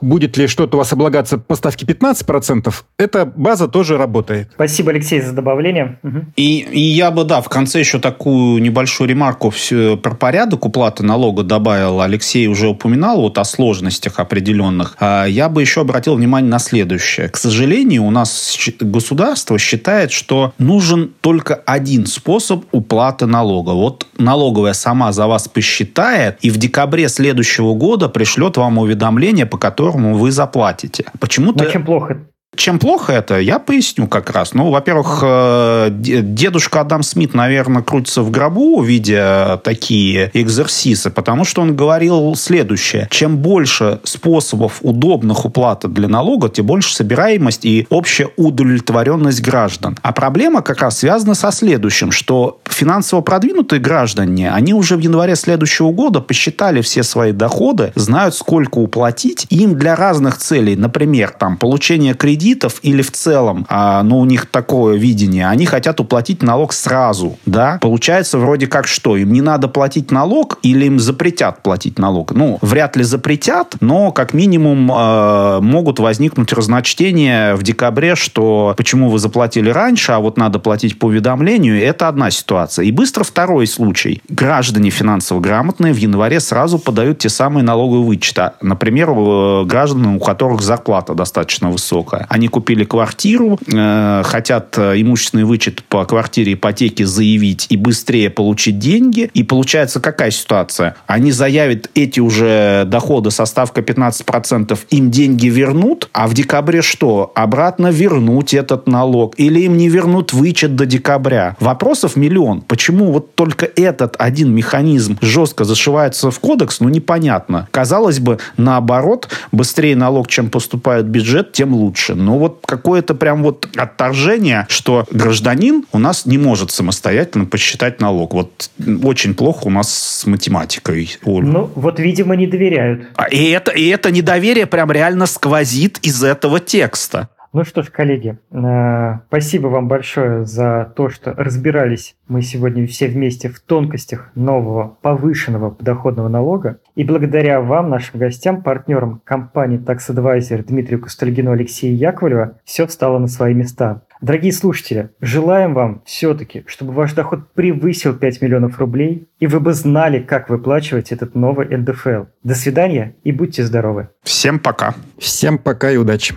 будет 0.00 0.36
ли 0.36 0.46
что-то 0.46 0.76
у 0.76 0.78
вас 0.78 0.92
облагаться 0.92 1.38
по 1.38 1.54
ставке 1.54 1.86
15%, 1.86 2.72
эта 2.98 3.24
база 3.24 3.68
тоже 3.68 3.96
работает. 3.96 4.50
Спасибо, 4.54 4.90
Алексей, 4.90 5.20
за 5.20 5.32
добавление. 5.32 5.98
Угу. 6.02 6.18
И, 6.36 6.58
и 6.58 6.80
я 6.80 7.10
бы, 7.10 7.24
да, 7.24 7.40
в 7.40 7.48
конце 7.48 7.80
еще 7.80 7.98
такую 7.98 8.62
небольшую 8.62 9.08
ремарку 9.08 9.50
все, 9.50 9.96
про 9.96 10.14
порядок 10.14 10.64
уплаты 10.64 11.02
налога 11.02 11.42
добавил. 11.42 12.00
Алексей 12.00 12.46
уже 12.46 12.68
упоминал 12.68 13.20
вот 13.20 13.38
о 13.38 13.44
сложностях 13.44 14.18
определенных. 14.20 14.96
А 15.00 15.24
я 15.24 15.48
бы 15.48 15.60
еще 15.60 15.80
обратил 15.82 16.14
внимание 16.14 16.50
на 16.50 16.58
следующее. 16.58 17.28
К 17.28 17.36
сожалению, 17.36 18.04
у 18.04 18.10
нас 18.10 18.58
государство 18.80 19.58
считает, 19.58 20.12
что 20.12 20.52
нужен 20.58 21.12
только 21.20 21.54
один 21.54 22.06
способ 22.06 22.64
уплаты 22.72 23.26
налога. 23.26 23.70
Вот 23.70 24.06
налоговая 24.18 24.72
сама 24.72 25.12
за 25.12 25.26
вас 25.26 25.48
посчитает, 25.48 26.38
и 26.42 26.50
в 26.50 26.56
декабре 26.56 27.08
следующего 27.08 27.74
года 27.74 28.08
пришлет 28.08 28.56
вам 28.56 28.78
уведомление 28.78 29.46
по 29.50 29.58
которому 29.58 30.16
вы 30.16 30.30
заплатите. 30.30 31.04
Почему-то... 31.18 31.66
Чем 31.66 31.84
плохо? 31.84 32.20
Чем 32.60 32.78
плохо 32.78 33.14
это, 33.14 33.38
я 33.40 33.58
поясню 33.58 34.06
как 34.06 34.28
раз. 34.28 34.52
Ну, 34.52 34.68
во-первых, 34.68 35.20
э, 35.22 35.88
дедушка 35.90 36.82
Адам 36.82 37.02
Смит, 37.02 37.32
наверное, 37.32 37.80
крутится 37.80 38.20
в 38.20 38.30
гробу, 38.30 38.82
видя 38.82 39.58
такие 39.64 40.30
экзерсисы, 40.34 41.10
потому 41.10 41.46
что 41.46 41.62
он 41.62 41.74
говорил 41.74 42.34
следующее. 42.36 43.08
Чем 43.10 43.38
больше 43.38 44.00
способов 44.04 44.80
удобных 44.82 45.46
уплаты 45.46 45.88
для 45.88 46.06
налога, 46.06 46.50
тем 46.50 46.66
больше 46.66 46.94
собираемость 46.94 47.64
и 47.64 47.86
общая 47.88 48.28
удовлетворенность 48.36 49.40
граждан. 49.40 49.96
А 50.02 50.12
проблема 50.12 50.60
как 50.60 50.82
раз 50.82 50.98
связана 50.98 51.32
со 51.32 51.52
следующим, 51.52 52.12
что 52.12 52.60
финансово 52.68 53.22
продвинутые 53.22 53.80
граждане, 53.80 54.50
они 54.50 54.74
уже 54.74 54.96
в 54.96 55.00
январе 55.00 55.34
следующего 55.34 55.92
года 55.92 56.20
посчитали 56.20 56.82
все 56.82 57.04
свои 57.04 57.32
доходы, 57.32 57.92
знают, 57.94 58.34
сколько 58.34 58.76
уплатить. 58.76 59.46
Им 59.48 59.78
для 59.78 59.96
разных 59.96 60.36
целей, 60.36 60.76
например, 60.76 61.30
там, 61.30 61.56
получение 61.56 62.12
кредита, 62.12 62.49
кредитов 62.50 62.80
или 62.82 63.02
в 63.02 63.10
целом, 63.12 63.66
а, 63.68 64.02
ну, 64.02 64.18
у 64.18 64.24
них 64.24 64.46
такое 64.46 64.96
видение, 64.96 65.48
они 65.48 65.66
хотят 65.66 66.00
уплатить 66.00 66.42
налог 66.42 66.72
сразу, 66.72 67.38
да? 67.46 67.78
Получается 67.80 68.38
вроде 68.38 68.66
как 68.66 68.86
что? 68.86 69.16
Им 69.16 69.32
не 69.32 69.40
надо 69.40 69.68
платить 69.68 70.10
налог 70.10 70.58
или 70.62 70.86
им 70.86 70.98
запретят 70.98 71.62
платить 71.62 71.98
налог? 71.98 72.32
Ну, 72.32 72.58
вряд 72.60 72.96
ли 72.96 73.04
запретят, 73.04 73.76
но 73.80 74.10
как 74.12 74.34
минимум 74.34 74.90
э, 74.90 75.60
могут 75.60 75.98
возникнуть 76.00 76.52
разночтения 76.52 77.54
в 77.54 77.62
декабре, 77.62 78.16
что 78.16 78.74
почему 78.76 79.10
вы 79.10 79.18
заплатили 79.18 79.70
раньше, 79.70 80.12
а 80.12 80.18
вот 80.18 80.36
надо 80.36 80.58
платить 80.58 80.98
по 80.98 81.06
уведомлению, 81.06 81.80
это 81.80 82.08
одна 82.08 82.30
ситуация. 82.30 82.84
И 82.84 82.92
быстро 82.92 83.24
второй 83.24 83.66
случай. 83.66 84.22
Граждане 84.28 84.90
финансово 84.90 85.40
грамотные 85.40 85.92
в 85.92 85.96
январе 85.96 86.40
сразу 86.40 86.78
подают 86.78 87.18
те 87.18 87.28
самые 87.28 87.62
налоговые 87.62 88.04
вычеты. 88.04 88.50
Например, 88.60 89.10
э, 89.10 89.64
граждане, 89.64 90.16
у 90.16 90.18
которых 90.18 90.62
зарплата 90.62 91.14
достаточно 91.14 91.70
высокая. 91.70 92.26
Они 92.30 92.46
купили 92.46 92.84
квартиру, 92.84 93.58
э, 93.66 94.22
хотят 94.24 94.78
э, 94.78 95.00
имущественный 95.00 95.42
вычет 95.42 95.82
по 95.82 96.04
квартире 96.04 96.52
ипотеки 96.52 97.02
заявить 97.02 97.66
и 97.70 97.76
быстрее 97.76 98.30
получить 98.30 98.78
деньги. 98.78 99.28
И 99.34 99.42
получается 99.42 99.98
какая 99.98 100.30
ситуация? 100.30 100.94
Они 101.08 101.32
заявят 101.32 101.90
эти 101.96 102.20
уже 102.20 102.84
доходы 102.86 103.32
со 103.32 103.46
ставкой 103.46 103.82
15%, 103.82 104.78
им 104.90 105.10
деньги 105.10 105.48
вернут, 105.48 106.08
а 106.12 106.28
в 106.28 106.34
декабре 106.34 106.82
что? 106.82 107.32
Обратно 107.34 107.88
вернуть 107.88 108.54
этот 108.54 108.86
налог. 108.86 109.34
Или 109.36 109.62
им 109.62 109.76
не 109.76 109.88
вернут 109.88 110.32
вычет 110.32 110.76
до 110.76 110.86
декабря. 110.86 111.56
Вопросов 111.58 112.14
миллион. 112.14 112.60
Почему 112.60 113.10
вот 113.10 113.34
только 113.34 113.66
этот 113.66 114.14
один 114.20 114.54
механизм 114.54 115.18
жестко 115.20 115.64
зашивается 115.64 116.30
в 116.30 116.38
кодекс, 116.38 116.78
ну 116.78 116.88
непонятно. 116.90 117.66
Казалось 117.72 118.20
бы, 118.20 118.38
наоборот, 118.56 119.28
быстрее 119.50 119.96
налог, 119.96 120.28
чем 120.28 120.48
поступает 120.48 121.06
бюджет, 121.06 121.50
тем 121.50 121.74
лучше. 121.74 122.19
Но 122.20 122.38
вот 122.38 122.60
какое-то 122.66 123.14
прям 123.14 123.42
вот 123.42 123.68
отторжение, 123.76 124.66
что 124.68 125.06
гражданин 125.10 125.84
у 125.92 125.98
нас 125.98 126.26
не 126.26 126.38
может 126.38 126.70
самостоятельно 126.70 127.46
посчитать 127.46 128.00
налог. 128.00 128.34
Вот 128.34 128.70
очень 129.02 129.34
плохо 129.34 129.66
у 129.66 129.70
нас 129.70 129.92
с 129.92 130.26
математикой. 130.26 131.16
Ну, 131.24 131.70
вот, 131.74 131.98
видимо, 131.98 132.36
не 132.36 132.46
доверяют. 132.46 133.08
А, 133.16 133.24
и, 133.24 133.50
это, 133.50 133.72
и 133.72 133.88
это 133.88 134.10
недоверие 134.10 134.66
прям 134.66 134.90
реально 134.90 135.26
сквозит 135.26 135.98
из 136.02 136.22
этого 136.22 136.60
текста. 136.60 137.28
Ну 137.52 137.64
что 137.64 137.82
ж, 137.82 137.90
коллеги, 137.90 138.38
э, 138.52 139.18
спасибо 139.26 139.66
вам 139.66 139.88
большое 139.88 140.44
за 140.44 140.92
то, 140.94 141.08
что 141.08 141.34
разбирались 141.36 142.14
мы 142.28 142.42
сегодня 142.42 142.86
все 142.86 143.08
вместе 143.08 143.48
в 143.48 143.58
тонкостях 143.58 144.30
нового 144.36 144.96
повышенного 145.02 145.70
подоходного 145.70 146.28
налога. 146.28 146.78
И 146.94 147.02
благодаря 147.02 147.60
вам, 147.60 147.90
нашим 147.90 148.20
гостям, 148.20 148.62
партнерам 148.62 149.20
компании 149.24 149.80
Tax 149.84 150.14
Advisor 150.14 150.62
Дмитрию 150.62 151.00
Кустальгину, 151.00 151.50
Алексею 151.50 151.96
Яковлева, 151.96 152.58
все 152.64 152.86
встало 152.86 153.18
на 153.18 153.26
свои 153.26 153.52
места. 153.52 154.02
Дорогие 154.20 154.52
слушатели, 154.52 155.10
желаем 155.20 155.74
вам 155.74 156.02
все-таки, 156.04 156.62
чтобы 156.66 156.92
ваш 156.92 157.14
доход 157.14 157.52
превысил 157.54 158.14
5 158.14 158.42
миллионов 158.42 158.78
рублей, 158.78 159.26
и 159.40 159.48
вы 159.48 159.58
бы 159.58 159.72
знали, 159.72 160.20
как 160.20 160.50
выплачивать 160.50 161.10
этот 161.10 161.34
новый 161.34 161.66
НДФЛ. 161.76 162.26
До 162.44 162.54
свидания 162.54 163.16
и 163.24 163.32
будьте 163.32 163.64
здоровы. 163.64 164.10
Всем 164.22 164.60
пока. 164.60 164.94
Всем 165.18 165.58
пока 165.58 165.90
и 165.90 165.96
удачи. 165.96 166.36